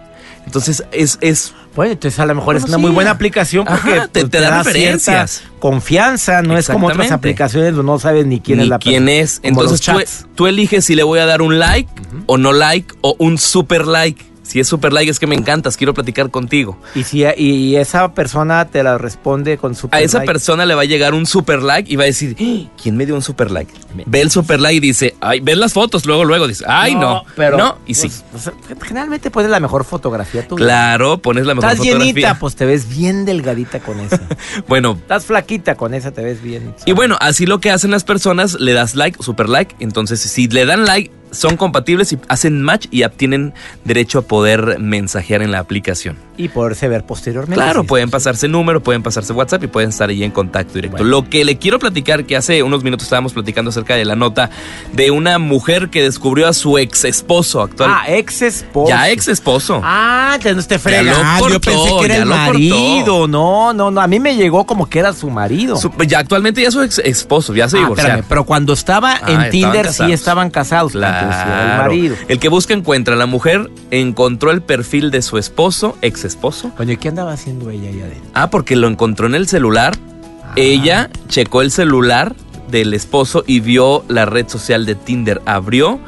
Entonces 0.46 0.84
es, 0.92 1.18
es 1.20 1.52
Bueno, 1.74 1.94
entonces 1.94 2.20
a 2.20 2.26
lo 2.26 2.36
mejor 2.36 2.54
es 2.54 2.62
una 2.62 2.78
muy 2.78 2.92
buena 2.92 3.10
aplicación 3.10 3.64
porque 3.64 3.94
Ajá, 3.94 4.06
te- 4.06 4.20
pues, 4.20 4.30
te 4.30 4.40
da 4.40 4.62
referencias. 4.62 5.42
confianza, 5.58 6.42
no 6.42 6.56
es 6.56 6.68
como 6.68 6.86
otras 6.86 7.10
aplicaciones 7.10 7.74
donde 7.74 7.90
no 7.90 7.98
sabes 7.98 8.24
ni 8.26 8.38
quién 8.40 8.58
ni 8.58 8.64
es 8.64 8.70
la 8.70 8.78
quién 8.78 9.06
persona. 9.06 9.20
es. 9.22 9.40
Entonces 9.42 10.26
tú 10.36 10.46
eliges 10.46 10.84
si 10.84 10.94
le 10.94 11.02
voy 11.02 11.18
a 11.18 11.26
dar 11.26 11.42
un 11.42 11.58
like 11.58 11.90
o 12.26 12.38
no 12.38 12.52
like 12.52 12.94
o 13.00 13.16
un 13.18 13.36
super 13.36 13.84
like. 13.84 14.24
Si 14.46 14.60
es 14.60 14.68
super 14.68 14.92
like 14.92 15.10
es 15.10 15.18
que 15.18 15.26
me 15.26 15.34
encantas, 15.34 15.76
quiero 15.76 15.92
platicar 15.94 16.30
contigo. 16.30 16.78
Y 16.94 17.02
si 17.02 17.24
y 17.36 17.76
esa 17.76 18.12
persona 18.14 18.66
te 18.66 18.82
la 18.82 18.96
responde 18.98 19.58
con 19.58 19.74
su 19.74 19.88
A 19.90 20.00
esa 20.00 20.22
persona 20.22 20.64
le 20.66 20.74
va 20.74 20.82
a 20.82 20.84
llegar 20.84 21.14
un 21.14 21.26
super 21.26 21.62
like 21.62 21.92
y 21.92 21.96
va 21.96 22.04
a 22.04 22.06
decir, 22.06 22.36
"¡Ah! 22.40 22.70
¿quién 22.80 22.96
me 22.96 23.06
dio 23.06 23.14
un 23.14 23.22
super 23.22 23.50
like? 23.50 23.72
Ve 24.06 24.20
el 24.20 24.30
super 24.30 24.60
like 24.60 24.76
y 24.76 24.80
dice, 24.80 25.14
ay, 25.20 25.40
ves 25.40 25.56
las 25.56 25.72
fotos, 25.72 26.06
luego, 26.06 26.24
luego 26.24 26.46
dice, 26.46 26.64
ay, 26.68 26.94
no, 26.94 27.24
pero 27.34 27.56
no, 27.56 27.78
y 27.86 27.94
sí. 27.94 28.10
pues, 28.30 28.50
pues, 28.68 28.78
generalmente 28.86 29.30
pones 29.30 29.50
la 29.50 29.58
mejor 29.58 29.84
fotografía 29.84 30.46
tú. 30.46 30.56
Claro, 30.56 31.18
pones 31.18 31.46
la 31.46 31.54
mejor 31.54 31.70
Estás 31.70 31.78
fotografía. 31.84 32.12
llenita, 32.12 32.38
pues 32.38 32.54
te 32.56 32.66
ves 32.66 32.88
bien 32.88 33.24
delgadita 33.24 33.80
con 33.80 33.98
esa. 34.00 34.20
Bueno, 34.68 34.96
Estás 35.00 35.24
flaquita 35.24 35.74
con 35.76 35.94
esa, 35.94 36.12
te 36.12 36.22
ves 36.22 36.42
bien. 36.42 36.74
y 36.84 36.92
bueno, 36.92 37.16
así 37.20 37.46
lo 37.46 37.58
que 37.60 37.70
hacen 37.70 37.90
las 37.90 38.04
personas, 38.04 38.54
le 38.60 38.72
das 38.72 38.94
like, 38.94 39.22
super 39.22 39.48
like, 39.48 39.74
entonces 39.80 40.20
si 40.20 40.46
le 40.48 40.66
dan 40.66 40.84
like, 40.84 41.10
son 41.30 41.56
compatibles 41.56 42.12
y 42.12 42.18
hacen 42.28 42.62
match 42.62 42.86
y 42.90 43.04
obtienen 43.04 43.54
derecho 43.84 44.20
a 44.20 44.22
poder 44.22 44.78
mensajear 44.78 45.42
en 45.42 45.52
la 45.52 45.58
aplicación. 45.58 46.25
Y 46.38 46.48
poderse 46.48 46.88
ver 46.88 47.04
posteriormente. 47.04 47.54
Claro, 47.54 47.82
sí, 47.82 47.86
pueden 47.86 48.08
sí. 48.08 48.12
pasarse 48.12 48.48
número, 48.48 48.82
pueden 48.82 49.02
pasarse 49.02 49.32
WhatsApp 49.32 49.64
y 49.64 49.66
pueden 49.68 49.90
estar 49.90 50.08
ahí 50.10 50.22
en 50.22 50.30
contacto 50.30 50.74
directo. 50.74 50.98
Bueno. 50.98 51.10
Lo 51.10 51.28
que 51.30 51.44
le 51.44 51.56
quiero 51.58 51.78
platicar, 51.78 52.24
que 52.24 52.36
hace 52.36 52.62
unos 52.62 52.84
minutos 52.84 53.04
estábamos 53.06 53.32
platicando 53.32 53.70
acerca 53.70 53.94
de 53.96 54.04
la 54.04 54.16
nota 54.16 54.50
de 54.92 55.10
una 55.10 55.38
mujer 55.38 55.88
que 55.88 56.02
descubrió 56.02 56.46
a 56.48 56.52
su 56.52 56.78
ex 56.78 57.04
esposo 57.04 57.62
actual. 57.62 57.90
Ah, 57.92 58.04
ex 58.08 58.42
esposo. 58.42 58.88
ya 58.90 59.10
ex 59.10 59.28
esposo. 59.28 59.80
Ah, 59.82 60.34
entonces 60.36 60.68
te 60.68 60.78
frega. 60.78 61.02
lo 61.02 61.16
Ah, 61.18 61.38
yo 61.50 61.60
pensé 61.60 61.90
que 62.00 62.04
era 62.04 62.16
el 62.16 62.26
marido. 62.26 63.26
No, 63.26 63.72
no, 63.72 63.90
no. 63.90 64.00
A 64.00 64.06
mí 64.06 64.20
me 64.20 64.36
llegó 64.36 64.66
como 64.66 64.88
que 64.88 64.98
era 64.98 65.12
su 65.12 65.30
marido. 65.30 65.76
Su- 65.76 65.90
ya 66.06 66.18
actualmente 66.18 66.62
ya 66.62 66.70
su 66.70 66.82
ex 66.82 66.98
esposo, 66.98 67.54
ya 67.54 67.68
se 67.68 67.78
Ah, 67.78 67.88
espérame, 67.94 68.24
pero 68.28 68.44
cuando 68.44 68.72
estaba 68.72 69.12
Ah, 69.22 69.44
en 69.44 69.50
Tinder 69.50 69.86
casados. 69.86 70.08
sí 70.08 70.12
estaban 70.12 70.50
casados. 70.50 70.94
Entonces, 70.94 71.18
sí 71.18 71.24
era 71.46 71.60
el 71.60 71.66
Claro. 71.66 71.82
marido. 71.84 72.16
El 72.28 72.38
que 72.38 72.48
busca 72.48 72.74
encuentra. 72.74 73.16
La 73.16 73.26
mujer 73.26 73.70
encontró 73.90 74.50
el 74.50 74.62
perfil 74.62 75.10
de 75.10 75.22
su 75.22 75.38
esposo, 75.38 75.96
ex 76.02 76.24
esposo. 76.26 76.72
¿y 76.86 76.96
qué 76.96 77.08
andaba 77.08 77.32
haciendo 77.32 77.70
ella 77.70 77.88
ahí 77.88 78.00
adentro? 78.00 78.30
Ah, 78.34 78.50
porque 78.50 78.76
lo 78.76 78.88
encontró 78.88 79.26
en 79.26 79.34
el 79.34 79.48
celular. 79.48 79.94
Ah. 80.42 80.52
Ella 80.56 81.10
checó 81.28 81.62
el 81.62 81.70
celular 81.70 82.34
del 82.70 82.94
esposo 82.94 83.44
y 83.46 83.60
vio 83.60 84.04
la 84.08 84.26
red 84.26 84.48
social 84.48 84.86
de 84.86 84.94
Tinder. 84.94 85.40
Abrió 85.46 85.98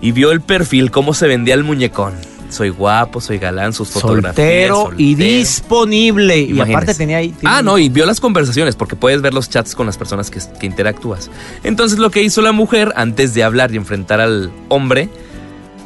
y 0.00 0.12
vio 0.12 0.32
el 0.32 0.40
perfil, 0.40 0.90
cómo 0.90 1.14
se 1.14 1.26
vendía 1.26 1.54
el 1.54 1.64
muñecón. 1.64 2.14
Soy 2.48 2.68
guapo, 2.68 3.20
soy 3.20 3.38
galán, 3.38 3.72
sus 3.72 3.88
fotografías. 3.88 4.68
Soltero 4.68 4.90
y 4.96 5.14
disponible. 5.16 6.38
Y 6.38 6.60
aparte 6.60 6.94
tenía 6.94 7.18
ahí. 7.18 7.34
Ah, 7.44 7.60
no, 7.60 7.76
y 7.76 7.88
vio 7.88 8.06
las 8.06 8.20
conversaciones 8.20 8.76
porque 8.76 8.94
puedes 8.94 9.20
ver 9.20 9.34
los 9.34 9.50
chats 9.50 9.74
con 9.74 9.86
las 9.86 9.98
personas 9.98 10.30
que, 10.30 10.40
que 10.60 10.66
interactúas. 10.66 11.30
Entonces 11.64 11.98
lo 11.98 12.10
que 12.10 12.22
hizo 12.22 12.42
la 12.42 12.52
mujer 12.52 12.92
antes 12.96 13.34
de 13.34 13.42
hablar 13.42 13.72
y 13.72 13.76
enfrentar 13.76 14.20
al 14.20 14.52
hombre, 14.68 15.08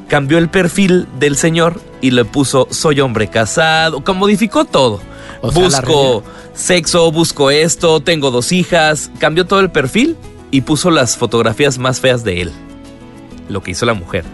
cambió 0.08 0.36
el 0.36 0.50
perfil 0.50 1.06
del 1.18 1.36
señor 1.36 1.80
y 2.00 2.10
le 2.10 2.24
puso 2.24 2.68
soy 2.70 3.00
hombre 3.00 3.28
casado, 3.28 4.02
como 4.02 4.20
modificó 4.20 4.64
todo. 4.64 5.00
O 5.42 5.50
sea, 5.50 5.62
busco 5.62 6.22
sexo, 6.54 7.10
busco 7.12 7.50
esto, 7.50 8.00
tengo 8.00 8.30
dos 8.30 8.52
hijas, 8.52 9.10
cambió 9.18 9.46
todo 9.46 9.60
el 9.60 9.70
perfil 9.70 10.16
y 10.50 10.62
puso 10.62 10.90
las 10.90 11.16
fotografías 11.16 11.78
más 11.78 12.00
feas 12.00 12.24
de 12.24 12.42
él. 12.42 12.52
Lo 13.48 13.62
que 13.62 13.72
hizo 13.72 13.86
la 13.86 13.94
mujer. 13.94 14.24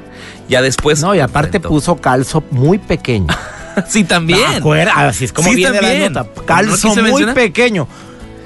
Ya 0.49 0.63
después... 0.63 1.01
No, 1.01 1.15
y 1.15 1.21
aparte 1.21 1.61
puso 1.61 1.97
calzo 1.97 2.43
muy 2.51 2.79
pequeño. 2.79 3.29
sí, 3.89 4.05
también. 4.05 4.63
Así 4.95 5.25
es 5.25 5.33
como 5.33 5.49
Sí, 5.49 5.57
viene 5.57 5.81
la 5.81 6.09
nota. 6.09 6.31
No 6.37 6.45
Calzo 6.45 6.89
muy 6.89 7.03
mencionar. 7.03 7.35
pequeño. 7.35 7.89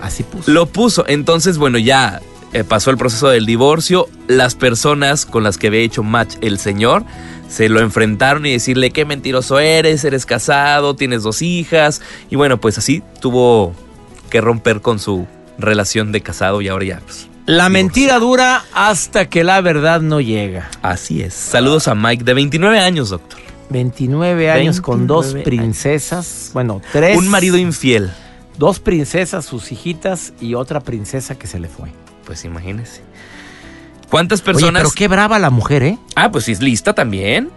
Así 0.03 0.23
puso. 0.23 0.50
Lo 0.50 0.67
puso. 0.67 1.05
Entonces, 1.07 1.59
bueno, 1.59 1.79
ya 1.79 2.21
eh, 2.52 2.64
pasó 2.64 2.90
el 2.90 2.97
proceso 2.97 3.28
del 3.28 3.47
divorcio. 3.47 4.09
Las 4.28 4.54
personas 4.54 5.26
con 5.26 5.42
las 5.42 5.59
que 5.59 5.69
había 5.69 5.80
hecho 5.80 6.02
match 6.02 6.37
el 6.40 6.59
señor 6.59 7.04
se 7.49 7.69
lo 7.69 7.80
enfrentaron 7.80 8.47
y 8.47 8.52
decirle 8.52 8.90
qué 8.90 9.04
mentiroso 9.04 9.59
eres, 9.59 10.04
eres 10.04 10.26
casado, 10.26 10.95
tienes 10.95 11.23
dos 11.23 11.42
hijas. 11.42 12.00
Y 12.30 12.37
bueno, 12.37 12.61
pues 12.61 12.78
así 12.78 13.02
tuvo 13.21 13.75
que 14.30 14.40
romper 14.40 14.80
con 14.80 14.99
su 14.99 15.26
relación 15.59 16.12
de 16.12 16.21
casado 16.21 16.61
y 16.61 16.69
ahora 16.69 16.85
ya. 16.85 17.00
pues, 17.04 17.28
La 17.47 17.69
mentira 17.69 18.19
dura 18.19 18.64
hasta 18.73 19.28
que 19.28 19.42
la 19.45 19.61
verdad 19.61 20.00
no 20.00 20.21
llega. 20.21 20.71
así 20.83 21.23
es. 21.23 21.35
Saludos 21.35 21.88
a 21.88 21.95
Mike 21.95 22.25
de 22.25 22.35
29 22.35 22.78
años, 22.78 23.11
doctor. 23.11 23.40
29 23.71 24.50
años 24.50 24.80
con 24.80 25.07
dos 25.07 25.33
29 25.33 25.45
princesas. 25.45 26.50
Bueno, 26.52 26.80
tres. 26.92 27.16
Un 27.16 27.28
marido 27.28 27.57
infiel. 27.57 28.11
Dos 28.59 28.80
princesas, 28.80 29.45
sus 29.47 29.73
hijitas 29.73 30.33
y 30.40 30.54
otra 30.54 30.80
princesa 30.80 31.38
que 31.38 31.47
se 31.47 31.59
le 31.61 31.69
fue. 31.69 31.88
Pues 32.30 32.44
imagínese. 32.44 33.00
¿Cuántas 34.08 34.38
Oye, 34.38 34.44
personas? 34.44 34.82
pero 34.82 34.92
qué 34.94 35.08
brava 35.08 35.40
la 35.40 35.50
mujer, 35.50 35.82
¿eh? 35.82 35.99
Ah, 36.14 36.30
pues 36.30 36.44
sí 36.44 36.52
es 36.52 36.60
lista 36.62 36.92
también. 36.92 37.50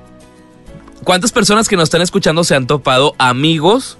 ¿Cuántas 1.03 1.31
personas 1.31 1.69
que 1.69 1.75
nos 1.75 1.83
están 1.83 2.01
escuchando 2.01 2.43
se 2.43 2.55
han 2.55 2.65
topado 2.65 3.13
amigos 3.19 3.99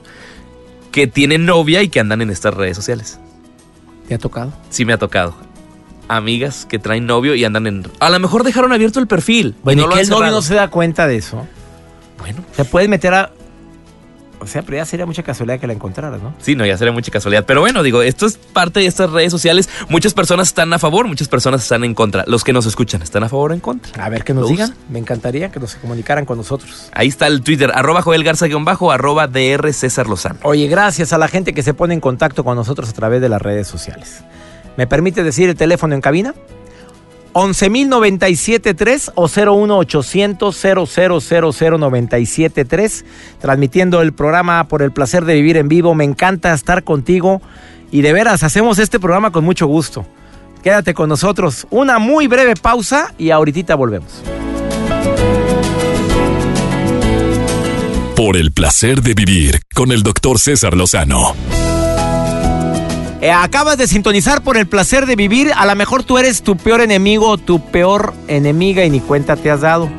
que 0.92 1.06
tienen 1.06 1.46
novia 1.46 1.84
y 1.84 1.90
que 1.90 2.00
andan 2.00 2.24
en 2.24 2.32
estas 2.32 2.56
redes 2.56 2.76
sociales? 2.76 3.20
¿Te 4.08 4.16
ha 4.16 4.18
tocado? 4.18 4.52
Sí 4.72 4.84
me 4.84 4.94
ha 4.94 4.98
tocado. 4.98 5.36
Amigas 6.08 6.66
que 6.68 6.80
traen 6.80 7.06
novio 7.06 7.36
y 7.36 7.46
andan 7.46 7.68
en... 7.68 7.86
A 8.00 8.10
lo 8.10 8.20
mejor 8.20 8.44
dejaron 8.44 8.74
abierto 8.74 9.00
el 9.00 9.06
perfil. 9.06 9.54
Bueno, 9.64 9.82
y 9.82 9.84
y 9.84 9.86
no 9.86 9.90
lo 9.92 9.96
que 9.96 10.02
el 10.02 10.10
novio 10.10 10.32
no 10.32 10.42
se 10.42 10.56
da 10.56 10.72
cuenta 10.72 11.06
de 11.06 11.18
eso. 11.18 11.46
Bueno, 12.18 12.44
Te 12.56 12.66
puedes 12.66 12.90
meter 12.90 13.14
a. 13.14 13.32
O 14.44 14.48
sea, 14.48 14.62
pero 14.62 14.78
ya 14.78 14.86
sería 14.86 15.06
mucha 15.06 15.24
casualidad 15.24 15.60
que 15.60 15.68
la 15.68 15.74
encontraras, 15.74 16.22
¿no? 16.22 16.34
sí, 16.40 16.56
no, 16.56 16.66
ya 16.66 16.78
sería 16.78 16.92
mucha 16.92 17.12
casualidad. 17.12 17.46
Pero 17.46 17.62
bueno, 17.62 17.82
digo, 17.82 18.02
esto 18.02 18.26
es 18.26 18.38
parte 18.38 18.82
de 18.82 18.88
estas 18.88 19.10
redes 19.10 19.32
sociales. 19.32 19.70
Muchas 19.90 20.14
personas 20.14 20.50
están 20.50 20.72
a 20.74 20.80
favor, 20.80 21.08
muchas 21.08 21.28
personas 21.28 21.64
están 21.64 21.84
en 21.84 21.94
contra. 21.94 22.26
Los 22.28 22.44
que 22.44 22.52
nos 22.54 22.66
escuchan, 22.66 23.02
¿están 23.02 23.24
a 23.24 23.30
favor 23.30 23.52
o 23.52 23.54
en 23.54 23.60
contra? 23.60 24.04
A 24.04 24.10
ver 24.10 24.24
que 24.24 24.34
nos 24.34 24.44
¿Lo 24.44 24.50
digan. 24.50 24.76
Me 24.90 25.00
encantaría 25.00 25.52
que 25.52 25.60
nos 25.60 25.76
comunicaran 25.76 26.26
con 26.26 26.38
nosotros. 26.38 26.90
Ahí 26.94 27.08
está 27.08 27.28
el 27.28 27.42
Twitter, 27.42 27.72
arroba 27.74 28.02
Joel 28.02 28.24
Garza-bajo, 28.24 28.92
arroba 28.92 29.28
DR 29.28 29.72
César 29.74 30.08
Lozano. 30.08 30.40
Oye, 30.44 30.68
gracias 30.68 31.14
a 31.14 31.18
la 31.18 31.28
gente 31.28 31.54
que 31.54 31.64
se 31.64 31.74
pone 31.74 31.94
en 31.94 32.02
contacto 32.02 32.44
con 32.44 32.56
nosotros 32.56 32.90
a 32.90 32.94
través 32.94 33.22
de 33.22 33.30
las 33.30 33.42
redes 33.42 33.68
sociales. 33.68 34.24
¿Me 34.76 34.88
permite 34.88 35.24
decir 35.24 35.50
el 35.50 35.56
teléfono 35.56 35.96
en 35.96 36.02
cabina? 36.02 36.34
11.097.3 37.34 39.12
o 39.16 39.28
01800 39.28 40.64
transmitiendo 43.40 44.02
el 44.02 44.14
programa 44.14 44.68
por 44.68 44.82
el 44.82 44.92
placer 44.92 45.26
de 45.26 45.36
vivir 45.36 45.58
en 45.58 45.68
vivo. 45.68 45.96
Me 45.96 46.04
encanta 46.04 46.54
estar 46.54 46.84
contigo 46.84 47.42
y 47.92 48.02
de 48.02 48.14
veras 48.14 48.44
hacemos 48.44 48.80
este 48.80 49.00
programa 49.00 49.32
con 49.32 49.44
mucho 49.44 49.68
gusto. 49.68 50.06
Quédate 50.64 50.94
con 50.94 51.10
nosotros. 51.10 51.68
Una 51.70 52.00
muy 52.00 52.28
breve 52.28 52.56
pausa 52.56 53.14
y 53.18 53.32
ahorita 53.32 53.76
volvemos. 53.76 54.24
por 58.16 58.38
el 58.38 58.52
placer 58.52 59.02
de 59.02 59.14
vivir 59.14 59.60
con 59.74 59.92
el 59.92 60.04
doctor 60.04 60.40
César 60.40 60.76
Lozano. 60.76 61.36
Eh, 63.24 63.32
acabas 63.32 63.78
de 63.78 63.88
sintonizar 63.88 64.44
por 64.44 64.58
el 64.58 64.68
placer 64.68 65.06
de 65.06 65.16
vivir. 65.16 65.54
A 65.56 65.66
lo 65.66 65.74
mejor 65.78 66.04
tú 66.04 66.18
eres 66.18 66.44
tu 66.44 66.58
peor 66.58 66.82
enemigo 66.82 67.30
o 67.30 67.38
tu 67.38 67.62
peor 67.72 68.14
enemiga 68.28 68.84
y 68.84 68.90
ni 68.90 69.00
cuenta 69.00 69.38
te 69.38 69.50
has 69.50 69.62
dado. 69.62 69.90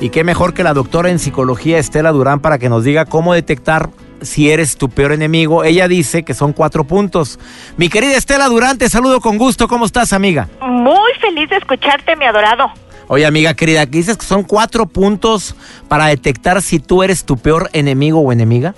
Y 0.00 0.10
qué 0.10 0.22
mejor 0.22 0.54
que 0.54 0.62
la 0.62 0.74
doctora 0.74 1.10
en 1.10 1.18
psicología 1.18 1.78
Estela 1.78 2.12
Durán 2.12 2.38
para 2.38 2.58
que 2.58 2.68
nos 2.68 2.84
diga 2.84 3.04
cómo 3.04 3.34
detectar 3.34 3.90
si 4.22 4.52
eres 4.52 4.76
tu 4.76 4.90
peor 4.90 5.10
enemigo. 5.10 5.64
Ella 5.64 5.88
dice 5.88 6.22
que 6.22 6.34
son 6.34 6.52
cuatro 6.52 6.84
puntos. 6.84 7.40
Mi 7.76 7.88
querida 7.88 8.16
Estela 8.16 8.46
Durán, 8.46 8.78
te 8.78 8.88
saludo 8.88 9.20
con 9.20 9.38
gusto. 9.38 9.66
¿Cómo 9.66 9.84
estás, 9.84 10.12
amiga? 10.12 10.46
Muy 10.60 11.12
feliz 11.20 11.50
de 11.50 11.56
escucharte, 11.56 12.14
mi 12.14 12.26
adorado. 12.26 12.70
Oye, 13.08 13.26
amiga 13.26 13.54
querida, 13.54 13.86
¿qué 13.86 13.98
dices 13.98 14.16
que 14.16 14.24
son 14.24 14.44
cuatro 14.44 14.86
puntos 14.86 15.56
para 15.88 16.06
detectar 16.06 16.62
si 16.62 16.78
tú 16.78 17.02
eres 17.02 17.24
tu 17.24 17.38
peor 17.38 17.70
enemigo 17.72 18.20
o 18.20 18.30
enemiga? 18.30 18.76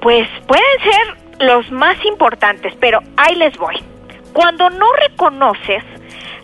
Pues 0.00 0.26
pueden 0.46 0.64
ser 0.82 1.19
los 1.40 1.70
más 1.70 1.96
importantes, 2.04 2.72
pero 2.80 3.00
ahí 3.16 3.34
les 3.34 3.56
voy. 3.56 3.82
Cuando 4.32 4.70
no 4.70 4.86
reconoces 4.92 5.82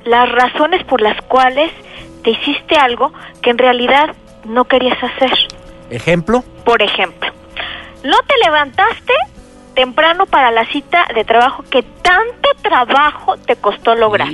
las 0.05 0.31
razones 0.31 0.85
por 0.85 1.01
las 1.01 1.21
cuales 1.23 1.71
te 2.25 2.31
hiciste 2.31 2.77
algo 2.77 3.13
que 3.43 3.51
en 3.51 3.59
realidad 3.59 4.15
no 4.45 4.65
querías 4.65 4.99
hacer. 5.03 5.33
¿Ejemplo? 5.91 6.43
Por 6.65 6.83
ejemplo, 6.83 7.31
no 8.03 8.17
te 8.27 8.35
levantaste 8.45 9.13
temprano 9.77 10.27
para 10.27 10.51
la 10.51 10.65
cita 10.67 11.07
de 11.15 11.25
trabajo 11.25 11.63
que 11.71 11.83
tanto 11.83 12.49
trabajo 12.63 13.37
te 13.37 13.55
costó 13.57 13.95
lograr. 13.95 14.29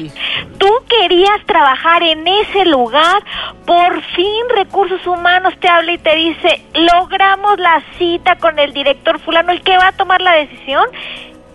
Tú 0.57 0.69
querías 0.89 1.45
trabajar 1.45 2.03
en 2.03 2.27
ese 2.27 2.65
lugar, 2.65 3.23
por 3.67 4.01
fin 4.15 4.49
Recursos 4.55 5.07
Humanos 5.07 5.53
te 5.61 5.69
habla 5.69 5.93
y 5.93 5.99
te 5.99 6.15
dice, 6.15 6.65
logramos 6.73 7.59
la 7.59 7.83
cita 7.99 8.37
con 8.37 8.59
el 8.59 8.73
director 8.73 9.19
fulano, 9.19 9.53
el 9.53 9.63
que 9.63 9.77
va 9.77 9.89
a 9.89 9.93
tomar 9.93 10.23
la 10.23 10.33
decisión 10.33 10.87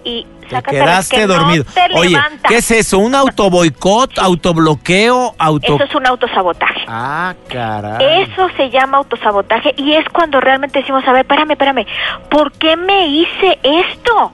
y 0.08 0.26
te 0.48 0.64
quedaste 0.64 1.28
dormido. 1.28 1.66
Oye, 1.94 2.18
¿qué 2.48 2.58
es 2.58 2.72
eso? 2.72 3.00
¿Un 3.00 3.14
autoboicot, 3.14 4.18
autobloqueo, 4.18 5.36
auto...? 5.38 5.76
Eso 5.76 5.84
es 5.84 5.96
un 5.96 6.08
autosabotaje. 6.08 6.86
Ah, 6.88 7.36
caray. 7.50 8.24
Eso 8.24 8.48
se 8.56 8.70
llama 8.70 9.00
autosabotaje 9.00 9.74
y 9.76 9.94
es 9.94 10.08
cuando 10.10 10.40
realmente 10.40 10.80
decimos, 10.80 11.04
a 11.06 11.12
ver, 11.12 11.22
espérame, 11.22 11.52
espérame, 11.52 11.86
¿por 12.30 12.54
qué 12.54 12.78
me 12.78 13.08
hice 13.08 13.60
esto? 13.62 14.32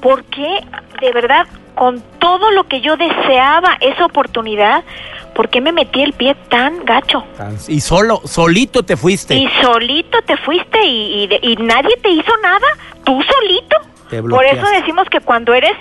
¿Por 0.00 0.24
qué, 0.24 0.64
de 1.00 1.12
verdad, 1.12 1.46
con 1.74 2.02
todo 2.18 2.50
lo 2.52 2.66
que 2.66 2.80
yo 2.80 2.96
deseaba 2.96 3.76
esa 3.80 4.06
oportunidad, 4.06 4.84
¿por 5.34 5.50
qué 5.50 5.60
me 5.60 5.72
metí 5.72 6.02
el 6.02 6.14
pie 6.14 6.34
tan 6.48 6.84
gacho? 6.86 7.24
Y 7.68 7.80
solo, 7.80 8.22
solito 8.24 8.84
te 8.84 8.96
fuiste. 8.96 9.34
Y 9.34 9.48
solito 9.60 10.22
te 10.22 10.38
fuiste 10.38 10.82
y, 10.86 11.28
y 11.42 11.56
nadie 11.56 11.94
te 12.02 12.08
hizo 12.08 12.32
nada, 12.42 12.66
tú 13.04 13.20
solito. 13.22 13.76
Por 14.08 14.44
eso 14.44 14.66
decimos 14.70 15.08
que 15.10 15.20
cuando 15.20 15.54
eres 15.54 15.72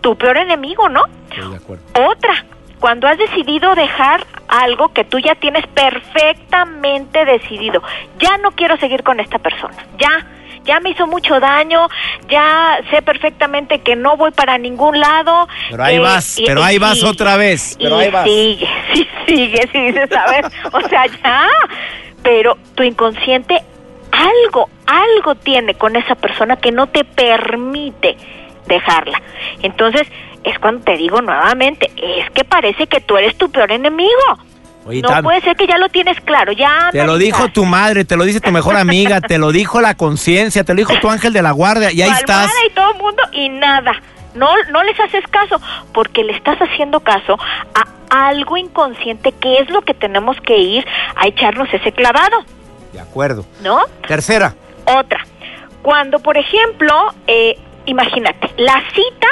tu 0.00 0.16
peor 0.16 0.36
enemigo, 0.38 0.88
¿no? 0.88 1.02
de 1.28 1.56
acuerdo. 1.56 1.82
Otra, 2.10 2.44
cuando 2.80 3.08
has 3.08 3.18
decidido 3.18 3.74
dejar 3.74 4.26
algo 4.48 4.92
que 4.92 5.04
tú 5.04 5.18
ya 5.18 5.34
tienes 5.34 5.66
perfectamente 5.68 7.24
decidido, 7.24 7.82
ya 8.18 8.36
no 8.38 8.52
quiero 8.52 8.76
seguir 8.76 9.02
con 9.02 9.20
esta 9.20 9.38
persona, 9.38 9.76
ya, 9.98 10.26
ya 10.64 10.80
me 10.80 10.90
hizo 10.90 11.06
mucho 11.06 11.40
daño, 11.40 11.88
ya 12.28 12.78
sé 12.90 13.02
perfectamente 13.02 13.80
que 13.80 13.96
no 13.96 14.16
voy 14.16 14.32
para 14.32 14.58
ningún 14.58 15.00
lado. 15.00 15.48
Pero 15.70 15.84
ahí 15.84 15.96
eh, 15.96 16.00
vas, 16.00 16.40
pero 16.44 16.62
ahí 16.62 16.78
vas 16.78 17.02
otra 17.02 17.36
vez, 17.36 17.76
pero 17.80 17.96
ahí 17.96 18.10
vas. 18.10 18.24
Sigue, 18.24 18.68
sí, 18.94 19.08
sigue, 19.26 19.68
sí, 19.72 19.80
dices, 19.80 20.12
a 20.12 20.30
ver, 20.30 20.44
o 20.72 20.80
sea, 20.88 21.06
ya, 21.06 21.48
pero 22.22 22.56
tu 22.74 22.82
inconsciente 22.82 23.62
algo, 24.24 24.68
algo 24.86 25.34
tiene 25.34 25.74
con 25.74 25.96
esa 25.96 26.14
persona 26.14 26.56
que 26.56 26.72
no 26.72 26.86
te 26.86 27.04
permite 27.04 28.16
dejarla. 28.66 29.20
Entonces, 29.62 30.06
es 30.42 30.58
cuando 30.58 30.84
te 30.84 30.96
digo 30.96 31.20
nuevamente, 31.20 31.90
es 31.96 32.30
que 32.30 32.44
parece 32.44 32.86
que 32.86 33.00
tú 33.00 33.16
eres 33.16 33.36
tu 33.36 33.50
peor 33.50 33.72
enemigo. 33.72 34.10
no 34.86 35.22
puede 35.22 35.40
ser 35.40 35.56
que 35.56 35.66
ya 35.66 35.78
lo 35.78 35.88
tienes 35.88 36.20
claro, 36.20 36.52
ya. 36.52 36.90
Te 36.92 37.04
lo 37.04 37.16
dijo 37.16 37.48
tu 37.48 37.64
madre, 37.64 38.04
te 38.04 38.16
lo 38.16 38.24
dice 38.24 38.40
tu 38.40 38.50
mejor 38.50 38.76
amiga, 38.76 39.20
te 39.20 39.38
lo 39.38 39.52
dijo 39.52 39.80
la 39.80 39.94
conciencia, 39.94 40.64
te 40.64 40.74
lo 40.74 40.78
dijo 40.78 40.94
tu 41.00 41.08
ángel 41.10 41.32
de 41.32 41.42
la 41.42 41.52
guardia 41.52 41.92
y 41.92 42.02
ahí 42.02 42.10
estás. 42.10 42.50
y 42.68 42.72
todo 42.72 42.92
el 42.92 42.98
mundo 42.98 43.22
y 43.32 43.48
nada. 43.48 43.92
No, 44.34 44.48
no 44.72 44.82
les 44.82 44.98
haces 44.98 45.24
caso 45.28 45.60
porque 45.92 46.24
le 46.24 46.32
estás 46.32 46.58
haciendo 46.58 47.00
caso 47.00 47.38
a 47.74 48.28
algo 48.28 48.56
inconsciente 48.56 49.32
que 49.32 49.58
es 49.58 49.70
lo 49.70 49.82
que 49.82 49.94
tenemos 49.94 50.36
que 50.40 50.56
ir 50.56 50.86
a 51.16 51.26
echarnos 51.28 51.72
ese 51.72 51.92
clavado. 51.92 52.44
De 52.94 53.00
acuerdo. 53.00 53.44
¿No? 53.60 53.80
Tercera. 54.06 54.54
Otra. 54.86 55.26
Cuando, 55.82 56.20
por 56.20 56.38
ejemplo, 56.38 56.94
eh, 57.26 57.58
imagínate, 57.86 58.50
la 58.56 58.80
cita 58.94 59.26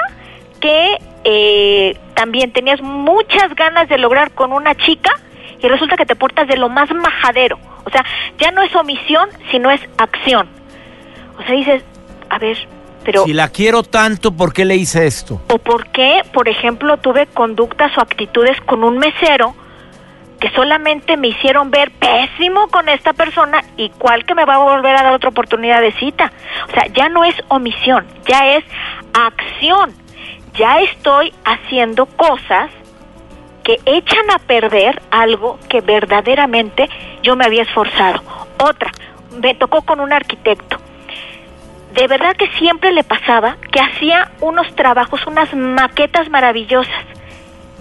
que 0.60 0.98
eh, 1.22 1.96
también 2.14 2.52
tenías 2.52 2.80
muchas 2.82 3.54
ganas 3.54 3.88
de 3.88 3.98
lograr 3.98 4.32
con 4.32 4.52
una 4.52 4.74
chica 4.74 5.12
y 5.60 5.68
resulta 5.68 5.96
que 5.96 6.04
te 6.04 6.16
portas 6.16 6.48
de 6.48 6.56
lo 6.56 6.68
más 6.68 6.90
majadero. 6.90 7.56
O 7.84 7.90
sea, 7.90 8.04
ya 8.38 8.50
no 8.50 8.62
es 8.62 8.74
omisión, 8.74 9.28
sino 9.52 9.70
es 9.70 9.80
acción. 9.96 10.48
O 11.38 11.42
sea, 11.44 11.54
dices, 11.54 11.84
a 12.30 12.38
ver, 12.38 12.58
pero... 13.04 13.24
Si 13.24 13.32
la 13.32 13.48
quiero 13.48 13.84
tanto, 13.84 14.32
¿por 14.32 14.52
qué 14.52 14.64
le 14.64 14.74
hice 14.74 15.06
esto? 15.06 15.40
O 15.52 15.58
por 15.58 15.86
qué, 15.88 16.22
por 16.32 16.48
ejemplo, 16.48 16.96
tuve 16.96 17.26
conductas 17.26 17.96
o 17.96 18.00
actitudes 18.00 18.60
con 18.62 18.82
un 18.82 18.98
mesero 18.98 19.54
que 20.42 20.50
solamente 20.50 21.16
me 21.16 21.28
hicieron 21.28 21.70
ver 21.70 21.92
pésimo 21.92 22.66
con 22.66 22.88
esta 22.88 23.12
persona 23.12 23.62
y 23.76 23.90
cuál 23.90 24.24
que 24.24 24.34
me 24.34 24.44
va 24.44 24.56
a 24.56 24.58
volver 24.58 24.96
a 24.96 25.04
dar 25.04 25.12
otra 25.12 25.28
oportunidad 25.28 25.80
de 25.80 25.92
cita. 25.92 26.32
O 26.68 26.72
sea, 26.72 26.88
ya 26.88 27.08
no 27.08 27.22
es 27.22 27.36
omisión, 27.46 28.04
ya 28.26 28.56
es 28.56 28.64
acción. 29.14 29.94
Ya 30.54 30.80
estoy 30.80 31.32
haciendo 31.44 32.06
cosas 32.06 32.72
que 33.62 33.78
echan 33.86 34.32
a 34.34 34.40
perder 34.40 35.00
algo 35.12 35.60
que 35.68 35.80
verdaderamente 35.80 36.90
yo 37.22 37.36
me 37.36 37.44
había 37.44 37.62
esforzado. 37.62 38.20
Otra, 38.58 38.90
me 39.40 39.54
tocó 39.54 39.82
con 39.82 40.00
un 40.00 40.12
arquitecto. 40.12 40.76
De 41.94 42.08
verdad 42.08 42.34
que 42.34 42.48
siempre 42.58 42.90
le 42.90 43.04
pasaba 43.04 43.58
que 43.70 43.80
hacía 43.80 44.32
unos 44.40 44.74
trabajos, 44.74 45.24
unas 45.24 45.54
maquetas 45.54 46.28
maravillosas. 46.30 47.04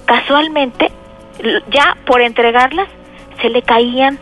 Casualmente 0.05 0.91
ya 1.69 1.97
por 2.05 2.21
entregarlas 2.21 2.87
se 3.41 3.49
le 3.49 3.61
caían 3.61 4.19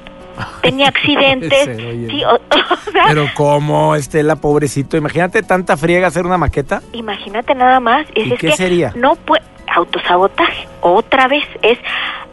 tenía 0.61 0.87
accidentes. 0.89 1.69
Pero 3.07 3.27
cómo, 3.35 3.95
Estela, 3.95 4.35
pobrecito, 4.35 4.97
imagínate 4.97 5.43
tanta 5.43 5.77
friega 5.77 6.07
hacer 6.07 6.25
una 6.25 6.37
maqueta. 6.37 6.81
Imagínate 6.93 7.55
nada 7.55 7.79
más. 7.79 8.07
¿Y 8.15 8.35
qué 8.35 8.51
sería? 8.53 8.93
No 8.95 9.15
puede, 9.15 9.43
autosabotaje, 9.67 10.67
otra 10.81 11.27
vez, 11.27 11.45
es 11.61 11.77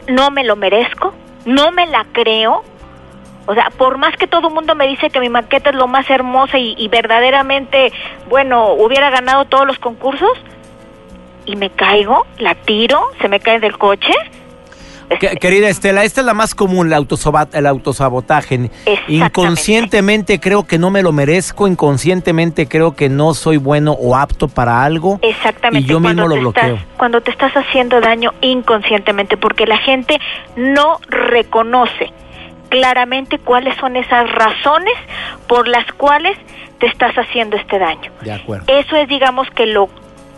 no 0.09 0.31
me 0.31 0.45
lo 0.45 0.57
merezco, 0.57 1.15
no 1.45 1.73
me 1.73 1.87
la 1.87 2.07
creo. 2.13 2.63
O 3.49 3.55
sea, 3.55 3.71
por 3.71 3.97
más 3.97 4.17
que 4.17 4.27
todo 4.27 4.49
el 4.49 4.55
mundo 4.55 4.75
me 4.75 4.89
dice 4.89 5.09
que 5.09 5.21
mi 5.21 5.29
maqueta 5.29 5.71
es 5.71 5.77
lo 5.77 5.87
más 5.87 6.11
hermosa 6.11 6.59
y, 6.59 6.75
y 6.77 6.89
verdaderamente, 6.89 7.93
bueno, 8.29 8.73
hubiera 8.73 9.09
ganado 9.11 9.45
todos 9.45 9.67
los 9.67 9.79
concursos, 9.79 10.33
y 11.45 11.55
me 11.55 11.71
caigo, 11.71 12.27
la 12.39 12.57
tiro, 12.57 13.01
se 13.21 13.29
me 13.29 13.39
cae 13.39 13.61
del 13.61 13.79
coche, 13.79 14.13
querida 15.41 15.69
Estela, 15.69 16.05
esta 16.05 16.21
es 16.21 16.27
la 16.27 16.35
más 16.35 16.55
común, 16.55 16.93
el, 16.93 17.07
el 17.53 17.67
autosabotaje. 17.67 18.71
Inconscientemente 19.09 20.41
creo 20.41 20.67
que 20.67 20.79
no 20.79 20.91
me 20.91 21.03
lo 21.03 21.13
merezco, 21.13 21.67
inconscientemente 21.67 22.69
creo 22.69 22.95
que 22.95 23.09
no 23.09 23.35
soy 23.35 23.57
bueno 23.57 23.93
o 23.93 24.17
apto 24.17 24.49
para 24.49 24.85
algo. 24.85 25.19
Exactamente. 25.23 25.87
Y 25.87 25.91
yo 25.91 26.01
mismo 26.01 26.27
lo 26.27 26.37
bloqueo. 26.37 26.79
cuando 26.97 27.21
te 27.21 27.31
estás 27.31 27.53
haciendo 27.53 28.01
daño 28.01 28.33
inconscientemente, 28.41 29.37
porque 29.37 29.67
la 29.67 29.79
gente 29.79 30.19
no 30.57 30.99
reconoce 31.09 32.13
claramente 32.69 33.39
cuáles 33.39 33.77
son 33.79 33.97
esas 33.97 34.31
razones 34.33 34.95
por 35.47 35.69
las 35.69 35.87
cuales 35.93 36.37
te 36.79 36.87
estás 36.87 37.15
haciendo 37.17 37.57
este 37.57 37.79
daño. 37.79 38.11
De 38.23 38.33
acuerdo. 38.33 38.65
Eso 38.69 38.97
es, 38.97 39.09
digamos, 39.09 39.49
que 39.51 39.67
lo 39.67 39.89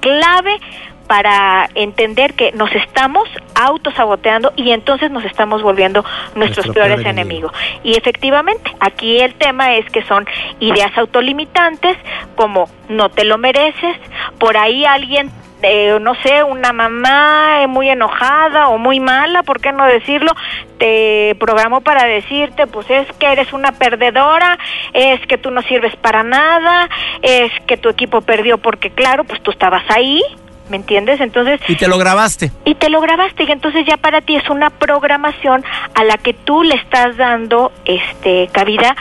clave 0.01 0.61
para 1.09 1.69
entender 1.75 2.35
que 2.35 2.53
nos 2.53 2.71
estamos 2.75 3.29
autosaboteando 3.55 4.53
y 4.57 4.71
entonces 4.71 5.11
nos 5.11 5.25
estamos 5.25 5.63
volviendo 5.63 6.05
nuestros 6.37 6.69
peores 6.69 7.05
enemigos. 7.05 7.51
Y 7.83 7.97
efectivamente, 7.97 8.71
aquí 8.79 9.19
el 9.19 9.35
tema 9.35 9.75
es 9.77 9.91
que 9.91 10.05
son 10.05 10.27
ideas 10.61 10.97
autolimitantes 10.97 11.97
como 12.37 12.69
no 12.89 13.09
te 13.09 13.25
lo 13.25 13.39
mereces, 13.39 13.97
por 14.39 14.57
ahí 14.57 14.85
alguien 14.85 15.31
eh, 15.61 15.99
no 16.01 16.15
sé, 16.23 16.45
una 16.45 16.73
mamá 16.73 17.67
muy 17.67 17.89
enojada 17.89 18.69
o 18.69 18.79
muy 18.79 19.01
mala, 19.01 19.43
¿por 19.43 19.61
qué 19.61 19.73
no 19.73 19.85
decirlo? 19.87 20.31
Te 20.79 21.35
programó 21.41 21.81
para 21.81 22.05
decirte, 22.05 22.69
pues 22.69 22.89
es 22.89 23.09
que 23.19 23.27
eres 23.27 23.53
una 23.53 23.73
perdedora, 23.73 24.57
es 24.93 25.21
que 25.27 25.37
tú 25.37 25.51
no 25.51 25.63
sirves 25.63 25.97
para 25.97 26.23
nada, 26.23 26.89
es 27.23 27.51
que 27.67 27.77
tu 27.77 27.89
equipo 27.89 28.21
perdió 28.21 28.59
porque 28.59 28.91
claro, 28.91 29.25
pues 29.25 29.43
tú 29.43 29.51
estabas 29.51 29.83
ahí, 29.89 30.23
¿me 30.71 30.77
entiendes? 30.77 31.21
Entonces... 31.21 31.61
Y 31.69 31.77
te 31.77 31.89
lo 31.89 31.99
grabaste. 31.99 32.53
Y 32.65 32.75
te 32.75 32.89
lo 32.89 33.01
grabaste, 33.01 33.45
y 33.45 33.51
entonces 33.53 33.87
ya 33.87 33.97
para 33.97 34.21
ti 34.21 34.37
es 34.37 34.49
una 34.49 34.71
programación 34.71 35.65
a 35.95 36.05
la 36.05 36.19
que 36.19 36.35
tú 36.35 36.63
le 36.63 36.75
estás 36.75 37.17
dando 37.17 37.73
este 37.85 38.49
cabida 38.53 38.97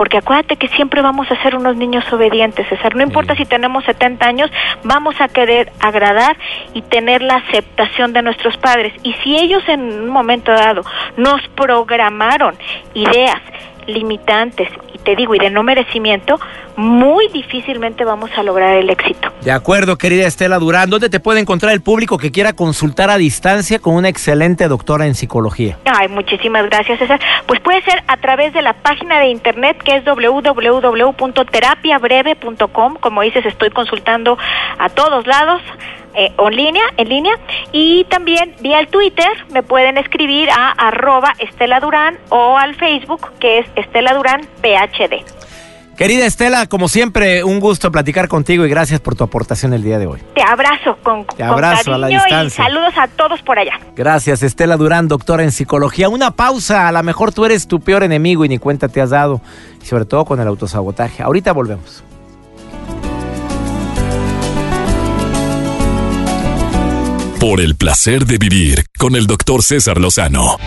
porque 0.00 0.16
acuérdate 0.16 0.56
que 0.56 0.68
siempre 0.68 1.02
vamos 1.02 1.30
a 1.30 1.42
ser 1.42 1.54
unos 1.54 1.76
niños 1.76 2.10
obedientes, 2.10 2.66
César. 2.70 2.96
No 2.96 3.02
importa 3.02 3.36
si 3.36 3.44
tenemos 3.44 3.84
70 3.84 4.26
años, 4.26 4.50
vamos 4.82 5.14
a 5.20 5.28
querer 5.28 5.70
agradar 5.78 6.38
y 6.72 6.80
tener 6.80 7.20
la 7.20 7.34
aceptación 7.34 8.14
de 8.14 8.22
nuestros 8.22 8.56
padres. 8.56 8.94
Y 9.02 9.12
si 9.22 9.36
ellos 9.36 9.62
en 9.68 9.82
un 9.82 10.08
momento 10.08 10.52
dado 10.52 10.84
nos 11.18 11.46
programaron 11.48 12.56
ideas 12.94 13.42
limitantes 13.86 14.68
y 14.94 14.98
te 14.98 15.16
digo 15.16 15.34
y 15.34 15.38
de 15.38 15.50
no 15.50 15.62
merecimiento, 15.62 16.38
muy 16.76 17.28
difícilmente 17.28 18.04
vamos 18.04 18.30
a 18.36 18.42
lograr 18.42 18.76
el 18.76 18.90
éxito. 18.90 19.32
De 19.42 19.52
acuerdo, 19.52 19.98
querida 19.98 20.26
Estela 20.26 20.58
Durán, 20.58 20.88
¿dónde 20.90 21.10
te 21.10 21.20
puede 21.20 21.40
encontrar 21.40 21.72
el 21.72 21.80
público 21.80 22.18
que 22.18 22.30
quiera 22.30 22.52
consultar 22.52 23.10
a 23.10 23.18
distancia 23.18 23.78
con 23.78 23.94
una 23.94 24.08
excelente 24.08 24.68
doctora 24.68 25.06
en 25.06 25.14
psicología? 25.14 25.78
Ay, 25.84 26.08
muchísimas 26.08 26.66
gracias, 26.66 26.98
César. 26.98 27.20
Pues 27.46 27.60
puede 27.60 27.82
ser 27.82 28.02
a 28.06 28.16
través 28.16 28.52
de 28.52 28.62
la 28.62 28.72
página 28.74 29.18
de 29.18 29.28
internet 29.28 29.76
que 29.82 29.96
es 29.96 30.04
www.terapiabreve.com. 30.04 32.96
Como 33.00 33.22
dices, 33.22 33.44
estoy 33.46 33.70
consultando 33.70 34.38
a 34.78 34.88
todos 34.88 35.26
lados 35.26 35.60
eh, 36.14 36.32
en 36.38 36.56
línea, 36.56 36.84
en 36.96 37.08
línea, 37.08 37.34
y 37.72 38.04
también 38.04 38.54
vía 38.60 38.80
el 38.80 38.88
Twitter 38.88 39.28
me 39.52 39.62
pueden 39.62 39.98
escribir 39.98 40.50
a 40.50 40.70
arroba 40.72 41.34
Estela 41.38 41.80
Durán 41.80 42.18
o 42.28 42.56
al 42.56 42.74
Facebook 42.74 43.30
que 43.38 43.60
es 43.60 43.66
Estela 43.76 44.14
Durán 44.14 44.40
PhD. 44.62 45.24
Querida 46.00 46.24
Estela, 46.24 46.66
como 46.66 46.88
siempre, 46.88 47.44
un 47.44 47.60
gusto 47.60 47.92
platicar 47.92 48.26
contigo 48.26 48.64
y 48.64 48.70
gracias 48.70 49.00
por 49.00 49.16
tu 49.16 49.24
aportación 49.24 49.74
el 49.74 49.82
día 49.82 49.98
de 49.98 50.06
hoy. 50.06 50.18
Te 50.34 50.40
abrazo 50.40 50.96
con, 51.02 51.26
Te 51.26 51.42
abrazo 51.42 51.76
cariño 51.76 51.94
a 51.94 51.98
la 51.98 52.06
distancia. 52.06 52.64
y 52.64 52.66
saludos 52.66 52.94
a 52.96 53.06
todos 53.06 53.42
por 53.42 53.58
allá. 53.58 53.78
Gracias, 53.94 54.42
Estela 54.42 54.78
Durán, 54.78 55.08
doctora 55.08 55.42
en 55.42 55.52
psicología. 55.52 56.08
Una 56.08 56.30
pausa, 56.30 56.88
a 56.88 56.92
lo 56.92 57.02
mejor 57.02 57.34
tú 57.34 57.44
eres 57.44 57.68
tu 57.68 57.80
peor 57.80 58.02
enemigo 58.02 58.46
y 58.46 58.48
ni 58.48 58.56
cuenta 58.56 58.88
te 58.88 59.02
has 59.02 59.10
dado, 59.10 59.42
sobre 59.84 60.06
todo 60.06 60.24
con 60.24 60.40
el 60.40 60.48
autosabotaje. 60.48 61.22
Ahorita 61.22 61.52
volvemos. 61.52 62.02
Por 67.40 67.62
el 67.62 67.74
placer 67.74 68.26
de 68.26 68.36
vivir 68.36 68.84
con 68.98 69.16
el 69.16 69.26
doctor 69.26 69.62
César 69.62 69.98
Lozano. 69.98 70.58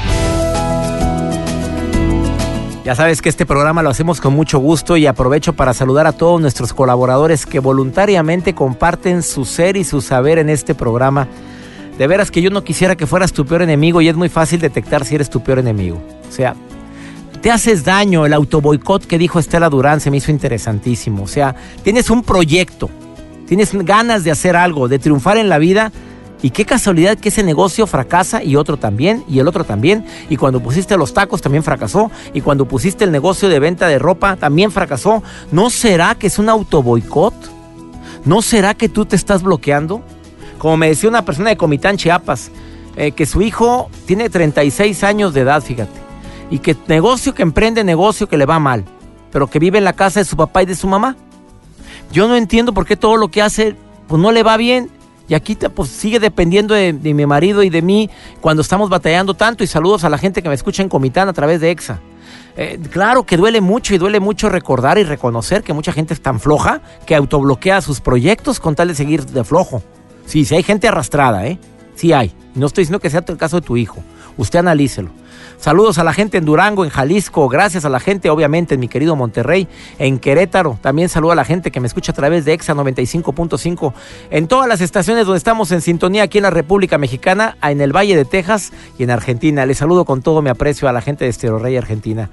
Ya 2.84 2.96
sabes 2.96 3.22
que 3.22 3.30
este 3.30 3.46
programa 3.46 3.84
lo 3.84 3.92
hacemos 3.92 4.20
con 4.20 4.34
mucho 4.34 4.58
gusto 4.58 4.98
y 4.98 5.06
aprovecho 5.06 5.54
para 5.54 5.76
saludar 5.76 6.08
a 6.08 6.14
todos 6.14 6.42
nuestros 6.42 6.74
colaboradores 6.74 7.46
que 7.46 7.60
voluntariamente 7.60 8.56
comparten 8.56 9.22
su 9.22 9.46
ser 9.46 9.78
y 9.78 9.84
su 9.84 10.02
saber 10.02 10.40
en 10.40 10.50
este 10.50 10.74
programa. 10.74 11.28
De 12.00 12.08
veras 12.08 12.32
que 12.32 12.42
yo 12.42 12.50
no 12.50 12.64
quisiera 12.64 12.96
que 12.96 13.06
fueras 13.06 13.34
tu 13.34 13.46
peor 13.46 13.62
enemigo 13.62 14.02
y 14.02 14.10
es 14.10 14.16
muy 14.16 14.30
fácil 14.30 14.60
detectar 14.60 15.06
si 15.06 15.14
eres 15.14 15.30
tu 15.30 15.44
peor 15.44 15.60
enemigo. 15.60 16.02
O 16.28 16.32
sea, 16.32 16.56
te 17.44 17.52
haces 17.52 17.86
daño, 17.86 18.26
el 18.26 18.34
autoboicot 18.34 19.06
que 19.06 19.20
dijo 19.20 19.38
Estela 19.38 19.70
Durán 19.70 20.00
se 20.00 20.10
me 20.10 20.18
hizo 20.18 20.32
interesantísimo. 20.32 21.22
O 21.22 21.28
sea, 21.28 21.56
tienes 21.84 22.10
un 22.10 22.24
proyecto, 22.24 22.90
tienes 23.48 23.74
ganas 23.74 24.24
de 24.24 24.32
hacer 24.32 24.56
algo, 24.56 24.88
de 24.88 24.98
triunfar 24.98 25.38
en 25.38 25.50
la 25.50 25.60
vida 25.60 25.92
y 26.44 26.50
qué 26.50 26.66
casualidad 26.66 27.18
que 27.18 27.30
ese 27.30 27.42
negocio 27.42 27.88
fracasa 27.88 28.44
y 28.44 28.58
otro 28.58 28.76
también, 28.76 29.24
y 29.30 29.40
el 29.40 29.48
otro 29.48 29.64
también. 29.64 30.06
Y 30.30 30.36
cuando 30.36 30.60
pusiste 30.60 30.98
los 30.98 31.14
tacos 31.14 31.42
también 31.42 31.64
fracasó. 31.64 32.12
Y 32.34 32.42
cuando 32.42 32.68
pusiste 32.68 33.06
el 33.06 33.14
negocio 33.14 33.48
de 33.48 33.60
venta 33.60 33.88
de 33.88 33.98
ropa 33.98 34.36
también 34.36 34.70
fracasó. 34.70 35.24
¿No 35.54 35.70
será 35.70 36.16
que 36.16 36.28
es 36.28 36.40
un 36.40 36.50
autoboicot? 36.50 37.34
¿No 38.26 38.42
será 38.42 38.74
que 38.74 38.90
tú 38.90 39.06
te 39.06 39.16
estás 39.16 39.42
bloqueando? 39.42 40.04
Como 40.58 40.76
me 40.76 40.90
decía 40.90 41.10
una 41.10 41.24
persona 41.24 41.50
de 41.50 41.56
Comitán, 41.56 41.96
Chiapas, 41.96 42.52
eh, 42.98 43.14
que 43.14 43.26
su 43.26 43.42
hijo 43.42 43.90
tiene 44.06 44.30
36 44.30 45.02
años 45.06 45.34
de 45.34 45.42
edad, 45.42 45.64
fíjate. 45.64 45.98
Y 46.50 46.60
que 46.60 46.76
negocio 46.88 47.34
que 47.34 47.44
emprende, 47.44 47.86
negocio 47.86 48.28
que 48.28 48.36
le 48.36 48.46
va 48.46 48.60
mal. 48.60 48.84
Pero 49.32 49.48
que 49.48 49.60
vive 49.60 49.78
en 49.78 49.86
la 49.86 49.94
casa 49.94 50.20
de 50.20 50.26
su 50.26 50.36
papá 50.36 50.62
y 50.62 50.66
de 50.66 50.76
su 50.76 50.88
mamá. 50.88 51.16
Yo 52.12 52.28
no 52.28 52.36
entiendo 52.36 52.74
por 52.74 52.86
qué 52.86 52.98
todo 52.98 53.16
lo 53.16 53.30
que 53.30 53.42
hace 53.42 53.78
pues 54.10 54.22
no 54.22 54.34
le 54.34 54.44
va 54.44 54.58
bien 54.58 54.92
y 55.28 55.36
aquí 55.36 55.56
pues, 55.56 55.90
sigue 55.90 56.20
dependiendo 56.20 56.74
de, 56.74 56.94
mi 56.94 57.26
marido 57.26 57.64
y 57.64 57.70
de 57.70 57.82
mí 57.82 58.10
cuando 58.42 58.62
estamos 58.62 58.90
batallando 58.90 59.34
tanto. 59.34 59.64
Y 59.64 59.68
saludos 59.68 60.04
a 60.04 60.10
la 60.10 60.18
gente 60.18 60.42
que 60.42 60.50
me 60.50 60.56
escucha 60.56 60.84
en 60.84 60.90
Comitán 60.90 61.30
a 61.30 61.34
través 61.34 61.62
de 61.62 61.72
EXA. 61.72 62.00
Eh, 62.56 62.80
claro 62.92 63.24
que 63.24 63.38
duele 63.38 63.62
mucho 63.62 63.96
y 63.96 63.98
duele 63.98 64.20
mucho 64.20 64.50
recordar 64.50 64.98
y 64.98 65.04
reconocer 65.04 65.64
que 65.64 65.74
mucha 65.74 65.92
gente 65.92 66.14
es 66.14 66.22
tan 66.22 66.40
floja 66.40 66.82
que 67.08 67.16
autobloquea 67.16 67.82
sus 67.82 68.00
proyectos 68.00 68.60
con 68.60 68.76
tal 68.76 68.90
de 68.90 68.96
seguir 68.96 69.26
de 69.26 69.44
flojo. 69.44 69.82
Sí, 70.26 70.46
sí 70.46 70.56
hay 70.56 70.64
gente 70.64 70.88
arrastrada, 70.88 71.48
¿eh? 71.48 71.58
Sí 71.96 72.14
hay. 72.14 72.34
No 72.54 72.68
estoy 72.68 72.84
diciendo 72.84 73.00
que 73.00 73.10
sea 73.10 73.24
el 73.28 73.38
caso 73.38 73.60
de 73.60 73.66
tu 73.66 73.78
hijo. 73.78 74.04
Usted 74.38 74.60
analícelo. 74.60 75.10
Saludos 75.58 75.98
a 75.98 76.04
la 76.04 76.14
gente 76.14 76.38
en 76.38 76.46
Durango, 76.46 76.84
en 76.84 76.90
Jalisco. 76.90 77.48
Gracias 77.48 77.86
a 77.86 77.90
la 77.90 78.00
gente, 78.00 78.30
obviamente, 78.30 78.74
en 78.74 78.80
mi 78.80 78.88
querido 78.88 79.16
Monterrey, 79.16 79.68
en 79.98 80.20
Querétaro. 80.20 80.78
También 80.82 81.10
saludo 81.10 81.32
a 81.32 81.36
la 81.36 81.46
gente 81.46 81.72
que 81.72 81.80
me 81.80 81.88
escucha 81.88 82.12
a 82.12 82.16
través 82.16 82.46
de 82.46 82.54
EXA 82.54 82.74
95.5. 82.74 83.94
En 84.30 84.48
todas 84.48 84.68
las 84.68 84.82
estaciones 84.82 85.26
donde 85.26 85.38
estamos 85.38 85.72
en 85.72 85.82
sintonía 85.82 86.24
aquí 86.24 86.40
en 86.40 86.44
la 86.44 86.50
República 86.50 86.98
Mexicana, 86.98 87.58
en 87.64 87.82
el 87.82 87.96
Valle 87.96 88.16
de 88.16 88.26
Texas 88.26 88.74
y 88.98 89.04
en 89.04 89.12
Argentina. 89.12 89.66
Les 89.66 89.78
saludo 89.78 90.06
con 90.06 90.22
todo 90.22 90.42
mi 90.42 90.50
aprecio 90.50 90.90
a 90.90 90.92
la 90.92 91.02
gente 91.02 91.24
de 91.24 91.30
Estero 91.30 91.60
Rey, 91.60 91.78
Argentina. 91.78 92.30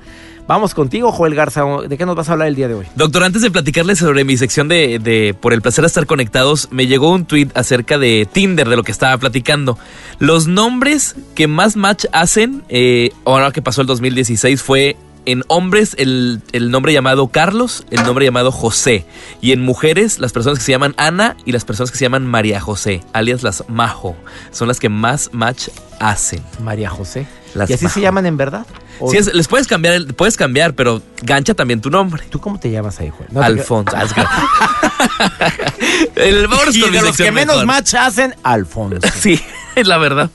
Vamos 0.51 0.75
contigo, 0.75 1.13
Joel 1.13 1.37
Garza. 1.37 1.65
¿De 1.89 1.97
qué 1.97 2.05
nos 2.05 2.17
vas 2.17 2.29
a 2.29 2.33
hablar 2.33 2.49
el 2.49 2.57
día 2.57 2.67
de 2.67 2.75
hoy? 2.75 2.87
Doctor, 2.97 3.23
antes 3.23 3.41
de 3.41 3.53
platicarles 3.53 4.01
sobre 4.01 4.25
mi 4.25 4.37
sección 4.37 4.67
de, 4.67 4.99
de, 4.99 5.33
Por 5.33 5.53
el 5.53 5.63
placer 5.63 5.83
de 5.83 5.87
estar 5.87 6.07
conectados, 6.07 6.67
me 6.73 6.89
llegó 6.89 7.13
un 7.13 7.25
tweet 7.25 7.51
acerca 7.55 7.99
de 7.99 8.27
Tinder, 8.31 8.69
de 8.69 8.75
lo 8.75 8.83
que 8.83 8.91
estaba 8.91 9.17
platicando. 9.19 9.79
Los 10.19 10.49
nombres 10.49 11.15
que 11.37 11.47
más 11.47 11.77
match 11.77 12.07
hacen, 12.11 12.65
eh, 12.69 12.90
ahora 13.25 13.53
que 13.53 13.63
pasó 13.63 13.81
el 13.81 13.87
2016, 13.87 14.63
fue 14.63 14.97
en 15.27 15.45
hombres 15.49 15.95
el, 15.99 16.43
el, 16.53 16.71
nombre 16.71 16.93
llamado 16.93 17.29
Carlos, 17.29 17.85
el 17.91 18.03
nombre 18.05 18.25
llamado 18.25 18.53
José. 18.53 19.05
Y 19.41 19.53
en 19.53 19.63
mujeres, 19.63 20.19
las 20.19 20.33
personas 20.33 20.59
que 20.59 20.65
se 20.65 20.73
llaman 20.73 20.95
Ana 20.97 21.37
y 21.45 21.53
las 21.53 21.65
personas 21.65 21.91
que 21.91 21.99
se 21.99 22.05
llaman 22.05 22.27
María 22.27 22.61
José, 22.61 23.03
alias 23.13 23.43
las 23.43 23.65
Majo. 23.69 24.17
Son 24.51 24.69
las 24.69 24.81
que 24.81 24.89
más 24.89 25.31
match 25.33 25.69
hacen. 25.99 26.43
María 26.63 26.91
José. 26.91 27.27
Las 27.55 27.69
¿Y 27.69 27.75
así 27.75 27.85
Majo. 27.85 27.95
se 27.95 28.01
llaman 28.01 28.27
en 28.27 28.37
verdad? 28.37 28.67
Sí, 29.09 29.17
es, 29.17 29.33
les 29.33 29.49
puedes 29.49 29.67
cambiar, 29.67 30.15
puedes 30.15 30.37
cambiar, 30.37 30.75
pero 30.75 31.01
gancha 31.23 31.55
también 31.55 31.81
tu 31.81 31.91
nombre. 31.91 32.23
¿Tú 32.29 32.39
cómo 32.39 32.61
te 32.61 32.71
llamas 32.71 33.01
ahí, 33.01 33.11
Juan? 33.11 33.29
No, 33.33 33.43
Alfonso. 33.43 33.97
el, 36.17 36.47
y 36.73 36.91
de 36.91 37.03
los 37.03 37.17
que 37.17 37.33
menos 37.33 37.65
match 37.65 37.95
hacen, 37.95 38.35
Alfonso. 38.43 39.09
Sí, 39.19 39.41
es 39.77 39.87
la 39.87 39.99
verdad. 39.99 40.31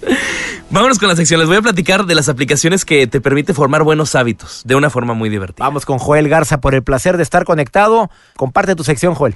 Vámonos 0.70 1.00
con 1.00 1.08
la 1.08 1.16
sección. 1.16 1.40
Les 1.40 1.48
voy 1.48 1.58
a 1.58 1.62
platicar 1.62 2.06
de 2.06 2.16
las 2.16 2.28
aplicaciones 2.28 2.86
que 2.86 3.08
te 3.08 3.22
permite 3.22 3.54
formar 3.54 3.84
buenos 3.84 4.16
hábitos 4.16 4.62
de 4.66 4.76
una 4.76 4.90
forma 4.90 5.14
muy 5.14 5.30
divertida. 5.30 5.66
Vamos 5.66 5.86
con 5.86 6.00
Joel 6.00 6.28
Garza 6.28 6.60
por 6.60 6.76
el 6.76 6.84
placer 6.84 7.18
de 7.18 7.24
estar 7.24 7.46
conectado. 7.46 8.10
Comparte 8.36 8.76
tu 8.76 8.84
sección, 8.84 9.16
Joel. 9.16 9.36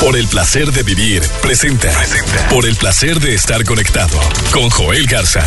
Por 0.00 0.16
el 0.16 0.26
placer 0.26 0.72
de 0.72 0.82
vivir, 0.82 1.22
presenta. 1.40 1.90
presenta. 1.92 2.48
Por 2.48 2.66
el 2.66 2.74
placer 2.76 3.20
de 3.20 3.34
estar 3.34 3.64
conectado 3.64 4.18
con 4.52 4.68
Joel 4.68 5.06
Garza. 5.06 5.42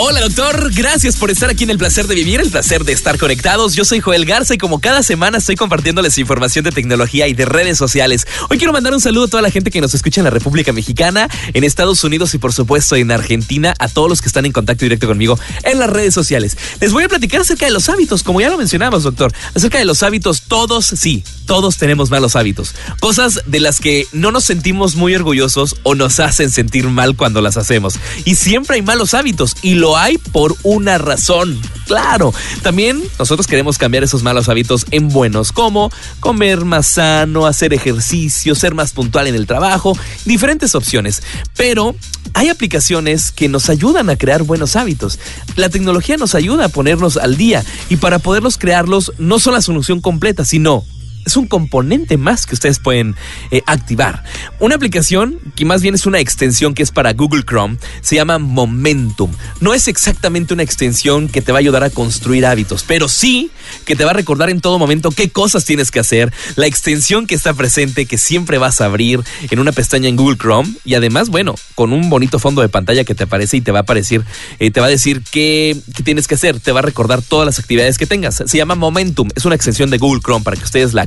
Hola 0.00 0.20
doctor, 0.20 0.70
gracias 0.74 1.16
por 1.16 1.28
estar 1.28 1.50
aquí 1.50 1.64
en 1.64 1.70
el 1.70 1.76
placer 1.76 2.06
de 2.06 2.14
vivir, 2.14 2.38
el 2.40 2.52
placer 2.52 2.84
de 2.84 2.92
estar 2.92 3.18
conectados. 3.18 3.74
Yo 3.74 3.84
soy 3.84 3.98
Joel 3.98 4.26
Garza 4.26 4.54
y 4.54 4.58
como 4.58 4.78
cada 4.80 5.02
semana 5.02 5.38
estoy 5.38 5.56
compartiéndoles 5.56 6.16
información 6.18 6.64
de 6.64 6.70
tecnología 6.70 7.26
y 7.26 7.34
de 7.34 7.44
redes 7.44 7.78
sociales. 7.78 8.24
Hoy 8.48 8.58
quiero 8.58 8.72
mandar 8.72 8.94
un 8.94 9.00
saludo 9.00 9.24
a 9.24 9.28
toda 9.28 9.42
la 9.42 9.50
gente 9.50 9.72
que 9.72 9.80
nos 9.80 9.94
escucha 9.94 10.20
en 10.20 10.26
la 10.26 10.30
República 10.30 10.72
Mexicana, 10.72 11.28
en 11.52 11.64
Estados 11.64 12.04
Unidos 12.04 12.32
y 12.34 12.38
por 12.38 12.52
supuesto 12.52 12.94
en 12.94 13.10
Argentina, 13.10 13.74
a 13.80 13.88
todos 13.88 14.08
los 14.08 14.22
que 14.22 14.28
están 14.28 14.46
en 14.46 14.52
contacto 14.52 14.84
directo 14.84 15.08
conmigo 15.08 15.36
en 15.64 15.80
las 15.80 15.90
redes 15.90 16.14
sociales. 16.14 16.56
Les 16.80 16.92
voy 16.92 17.02
a 17.02 17.08
platicar 17.08 17.40
acerca 17.40 17.66
de 17.66 17.72
los 17.72 17.88
hábitos, 17.88 18.22
como 18.22 18.40
ya 18.40 18.50
lo 18.50 18.56
mencionamos 18.56 19.02
doctor, 19.02 19.32
acerca 19.56 19.78
de 19.78 19.84
los 19.84 20.04
hábitos, 20.04 20.42
todos 20.42 20.86
sí, 20.86 21.24
todos 21.44 21.76
tenemos 21.76 22.08
malos 22.10 22.36
hábitos. 22.36 22.72
Cosas 23.00 23.40
de 23.46 23.58
las 23.58 23.80
que 23.80 24.06
no 24.12 24.30
nos 24.30 24.44
sentimos 24.44 24.94
muy 24.94 25.16
orgullosos 25.16 25.74
o 25.82 25.96
nos 25.96 26.20
hacen 26.20 26.52
sentir 26.52 26.86
mal 26.86 27.16
cuando 27.16 27.40
las 27.40 27.56
hacemos. 27.56 27.94
Y 28.24 28.36
siempre 28.36 28.76
hay 28.76 28.82
malos 28.82 29.12
hábitos 29.14 29.56
y 29.60 29.74
lo 29.74 29.87
hay 29.96 30.18
por 30.18 30.54
una 30.62 30.98
razón. 30.98 31.60
Claro, 31.86 32.34
también 32.62 33.02
nosotros 33.18 33.46
queremos 33.46 33.78
cambiar 33.78 34.04
esos 34.04 34.22
malos 34.22 34.48
hábitos 34.48 34.84
en 34.90 35.08
buenos, 35.08 35.52
como 35.52 35.90
comer 36.20 36.64
más 36.64 36.86
sano, 36.86 37.46
hacer 37.46 37.72
ejercicio, 37.72 38.54
ser 38.54 38.74
más 38.74 38.92
puntual 38.92 39.26
en 39.26 39.34
el 39.34 39.46
trabajo, 39.46 39.96
diferentes 40.26 40.74
opciones. 40.74 41.22
Pero 41.56 41.94
hay 42.34 42.50
aplicaciones 42.50 43.30
que 43.30 43.48
nos 43.48 43.70
ayudan 43.70 44.10
a 44.10 44.16
crear 44.16 44.42
buenos 44.42 44.76
hábitos. 44.76 45.18
La 45.56 45.70
tecnología 45.70 46.18
nos 46.18 46.34
ayuda 46.34 46.66
a 46.66 46.68
ponernos 46.68 47.16
al 47.16 47.36
día 47.36 47.64
y 47.88 47.96
para 47.96 48.18
poderlos 48.18 48.58
crearlos 48.58 49.12
no 49.18 49.38
son 49.38 49.54
la 49.54 49.62
solución 49.62 50.00
completa, 50.00 50.44
sino 50.44 50.84
es 51.28 51.36
un 51.36 51.46
componente 51.46 52.16
más 52.16 52.46
que 52.46 52.54
ustedes 52.54 52.78
pueden 52.78 53.14
eh, 53.50 53.62
activar. 53.66 54.24
Una 54.60 54.74
aplicación 54.74 55.38
que 55.54 55.64
más 55.64 55.82
bien 55.82 55.94
es 55.94 56.06
una 56.06 56.20
extensión 56.20 56.74
que 56.74 56.82
es 56.82 56.90
para 56.90 57.12
Google 57.12 57.42
Chrome, 57.42 57.76
se 58.00 58.16
llama 58.16 58.38
Momentum. 58.38 59.30
No 59.60 59.74
es 59.74 59.88
exactamente 59.88 60.54
una 60.54 60.62
extensión 60.62 61.28
que 61.28 61.42
te 61.42 61.52
va 61.52 61.58
a 61.58 61.60
ayudar 61.60 61.84
a 61.84 61.90
construir 61.90 62.46
hábitos, 62.46 62.82
pero 62.82 63.08
sí 63.08 63.50
que 63.84 63.94
te 63.94 64.04
va 64.04 64.12
a 64.12 64.14
recordar 64.14 64.48
en 64.48 64.62
todo 64.62 64.78
momento 64.78 65.10
qué 65.10 65.28
cosas 65.28 65.66
tienes 65.66 65.90
que 65.90 66.00
hacer, 66.00 66.32
la 66.56 66.66
extensión 66.66 67.26
que 67.26 67.34
está 67.34 67.52
presente, 67.52 68.06
que 68.06 68.16
siempre 68.16 68.56
vas 68.56 68.80
a 68.80 68.86
abrir 68.86 69.20
en 69.50 69.58
una 69.58 69.72
pestaña 69.72 70.08
en 70.08 70.16
Google 70.16 70.38
Chrome 70.38 70.72
y 70.84 70.94
además, 70.94 71.28
bueno, 71.28 71.54
con 71.74 71.92
un 71.92 72.08
bonito 72.08 72.38
fondo 72.38 72.62
de 72.62 72.70
pantalla 72.70 73.04
que 73.04 73.14
te 73.14 73.24
aparece 73.24 73.58
y 73.58 73.60
te 73.60 73.70
va 73.70 73.80
a 73.80 73.82
aparecer, 73.82 74.24
eh, 74.58 74.70
te 74.70 74.80
va 74.80 74.86
a 74.86 74.90
decir 74.90 75.22
qué, 75.30 75.76
qué 75.94 76.02
tienes 76.02 76.26
que 76.26 76.36
hacer, 76.36 76.58
te 76.58 76.72
va 76.72 76.78
a 76.78 76.82
recordar 76.82 77.20
todas 77.20 77.44
las 77.44 77.58
actividades 77.58 77.98
que 77.98 78.06
tengas. 78.06 78.42
Se 78.46 78.56
llama 78.56 78.74
Momentum, 78.74 79.28
es 79.34 79.44
una 79.44 79.54
extensión 79.54 79.90
de 79.90 79.98
Google 79.98 80.22
Chrome 80.22 80.42
para 80.42 80.56
que 80.56 80.64
ustedes 80.64 80.94
la 80.94 81.02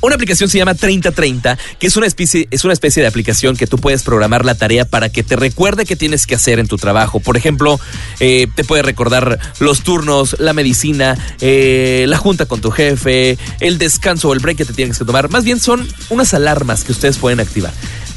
Una 0.00 0.14
aplicación 0.14 0.48
se 0.48 0.58
llama 0.58 0.74
3030, 0.74 1.58
que 1.78 1.86
es 1.86 1.96
una 1.96 2.06
especie, 2.06 2.48
es 2.50 2.64
una 2.64 2.72
especie 2.72 3.02
de 3.02 3.08
aplicación 3.08 3.56
que 3.56 3.66
tú 3.66 3.78
puedes 3.78 4.02
programar 4.02 4.44
la 4.44 4.54
tarea 4.54 4.84
para 4.84 5.08
que 5.08 5.22
te 5.22 5.36
recuerde 5.36 5.84
qué 5.84 5.96
tienes 5.96 6.26
que 6.26 6.34
hacer 6.34 6.58
en 6.58 6.68
tu 6.68 6.76
trabajo. 6.76 7.20
Por 7.20 7.36
ejemplo, 7.36 7.80
eh, 8.20 8.48
te 8.54 8.64
puede 8.64 8.82
recordar 8.82 9.38
los 9.60 9.82
turnos, 9.82 10.36
la 10.38 10.52
medicina, 10.52 11.16
eh, 11.40 12.04
la 12.08 12.18
junta 12.18 12.46
con 12.46 12.60
tu 12.60 12.70
jefe, 12.70 13.38
el 13.60 13.78
descanso 13.78 14.28
o 14.28 14.32
el 14.34 14.40
break 14.40 14.58
que 14.58 14.64
te 14.64 14.72
tienes 14.72 14.98
que 14.98 15.04
tomar. 15.04 15.30
Más 15.30 15.44
bien 15.44 15.60
son 15.60 15.86
unas 16.10 16.34
alarmas 16.34 16.84
que 16.84 16.92
ustedes 16.92 17.18
pueden 17.18 17.40
activar. 17.40 17.72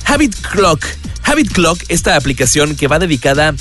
Habit 0.06 0.36
Clock. 0.51 0.86
Habit 1.23 1.51
Clock, 1.51 1.84
esta 1.88 2.15
aplicación 2.15 2.75
que 2.75 2.88
va 2.88 2.99
dedicada 2.99 3.56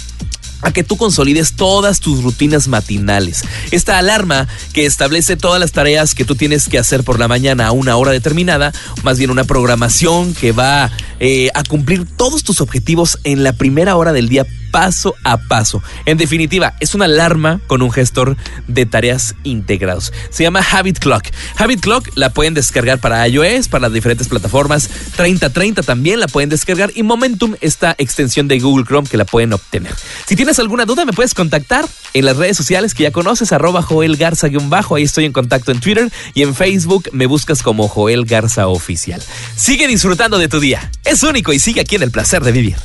a 0.65 0.73
que 0.73 0.83
tú 0.83 0.97
consolides 0.97 1.55
todas 1.55 2.01
tus 2.01 2.23
rutinas 2.23 2.69
matinales. 2.69 3.43
Esta 3.71 3.99
alarma 3.99 4.49
que 4.73 4.87
establece 4.87 5.37
todas 5.37 5.61
las 5.61 5.73
tareas 5.73 6.15
que 6.15 6.25
tú 6.25 6.35
tienes 6.35 6.69
que 6.69 6.79
hacer 6.79 7.05
por 7.05 7.19
la 7.19 7.29
mañana 7.29 7.67
a 7.67 7.73
una 7.73 7.97
hora 7.97 8.11
determinada, 8.11 8.73
más 9.03 9.19
bien 9.19 9.31
una 9.31 9.45
programación 9.45 10.35
que 10.35 10.53
va 10.53 10.91
eh, 11.21 11.51
a 11.55 11.63
cumplir 11.63 12.07
todos 12.17 12.43
tus 12.43 12.61
objetivos 12.61 13.19
en 13.25 13.45
la 13.45 13.53
primera 13.53 13.97
hora 13.97 14.13
del 14.13 14.29
día 14.29 14.47
paso 14.75 15.15
a 15.23 15.37
paso. 15.37 15.85
En 16.05 16.17
definitiva, 16.19 16.75
es 16.81 16.97
una 16.97 17.05
alarma 17.05 17.61
con 17.69 17.81
un 17.81 17.93
gestor 17.93 18.37
de 18.67 18.87
tareas 18.87 19.37
integrados. 19.45 20.13
Se 20.31 20.43
llama 20.43 20.67
Habit 20.69 20.99
Clock. 20.99 21.29
Habit 21.57 21.79
Clock 21.79 22.09
la 22.17 22.31
pueden 22.31 22.55
descargar 22.55 22.99
para 22.99 23.25
iOS, 23.29 23.69
para 23.69 23.83
las 23.83 23.93
diferentes 23.93 24.27
plataformas. 24.27 24.91
3030 25.15 25.85
también 25.85 26.19
la 26.19 26.27
pueden 26.27 26.51
descargar 26.51 26.91
y 26.93 27.05
Momentum, 27.05 27.55
esta 27.61 27.95
extensión 27.99 28.49
de 28.49 28.59
Google 28.59 28.85
Chrome 28.85 29.07
que 29.07 29.17
la 29.17 29.25
pueden 29.25 29.53
obtener. 29.53 29.95
Si 30.27 30.35
tienes 30.35 30.59
alguna 30.59 30.87
duda, 30.87 31.05
me 31.05 31.13
puedes 31.13 31.35
contactar 31.35 31.87
en 32.13 32.25
las 32.25 32.37
redes 32.37 32.57
sociales 32.57 32.95
que 32.95 33.05
ya 33.05 33.13
conoces, 33.13 33.53
arroba 33.53 33.81
Joel 33.81 34.17
Garza-bajo. 34.17 34.97
Ahí 34.97 35.05
estoy 35.05 35.25
en 35.25 35.33
contacto 35.33 35.71
en 35.71 35.79
Twitter 35.79 36.11
y 36.35 36.43
en 36.43 36.53
Facebook 36.53 37.11
me 37.13 37.27
buscas 37.27 37.63
como 37.63 37.87
Joel 37.87 38.25
Garza 38.25 38.67
Oficial. 38.67 39.23
Sigue 39.55 39.87
disfrutando 39.87 40.37
de 40.37 40.49
tu 40.49 40.59
día. 40.59 40.91
Es 41.05 41.23
único 41.23 41.53
y 41.53 41.61
sigue 41.61 41.81
aquí 41.81 41.95
en 41.95 42.03
el 42.03 42.11
placer 42.11 42.43
de 42.43 42.51
vivir. 42.51 42.77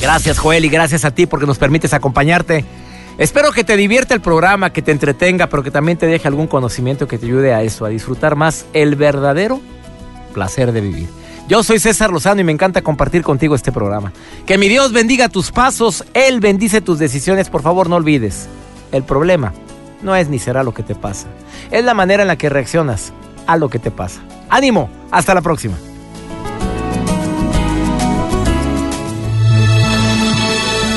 Gracias 0.00 0.38
Joel 0.38 0.64
y 0.64 0.68
gracias 0.68 1.04
a 1.04 1.10
ti 1.12 1.26
porque 1.26 1.46
nos 1.46 1.58
permites 1.58 1.94
acompañarte. 1.94 2.64
Espero 3.16 3.52
que 3.52 3.62
te 3.62 3.76
divierta 3.76 4.12
el 4.12 4.20
programa, 4.20 4.70
que 4.70 4.82
te 4.82 4.90
entretenga, 4.90 5.48
pero 5.48 5.62
que 5.62 5.70
también 5.70 5.96
te 5.96 6.06
deje 6.06 6.26
algún 6.26 6.48
conocimiento 6.48 7.06
que 7.06 7.16
te 7.16 7.26
ayude 7.26 7.54
a 7.54 7.62
eso, 7.62 7.84
a 7.84 7.88
disfrutar 7.88 8.34
más 8.34 8.66
el 8.72 8.96
verdadero 8.96 9.60
placer 10.32 10.72
de 10.72 10.80
vivir. 10.80 11.08
Yo 11.46 11.62
soy 11.62 11.78
César 11.78 12.10
Lozano 12.10 12.40
y 12.40 12.44
me 12.44 12.52
encanta 12.52 12.82
compartir 12.82 13.22
contigo 13.22 13.54
este 13.54 13.70
programa. 13.70 14.12
Que 14.46 14.58
mi 14.58 14.68
Dios 14.68 14.92
bendiga 14.92 15.28
tus 15.28 15.52
pasos, 15.52 16.04
Él 16.12 16.40
bendice 16.40 16.80
tus 16.80 16.98
decisiones, 16.98 17.50
por 17.50 17.62
favor 17.62 17.88
no 17.88 17.96
olvides. 17.96 18.48
El 18.90 19.04
problema 19.04 19.52
no 20.02 20.16
es 20.16 20.28
ni 20.28 20.38
será 20.38 20.64
lo 20.64 20.74
que 20.74 20.82
te 20.82 20.94
pasa, 20.94 21.28
es 21.70 21.84
la 21.84 21.94
manera 21.94 22.22
en 22.22 22.28
la 22.28 22.36
que 22.36 22.48
reaccionas 22.48 23.12
a 23.46 23.56
lo 23.56 23.68
que 23.68 23.78
te 23.78 23.90
pasa. 23.90 24.20
Ánimo, 24.48 24.90
hasta 25.10 25.34
la 25.34 25.42
próxima. 25.42 25.76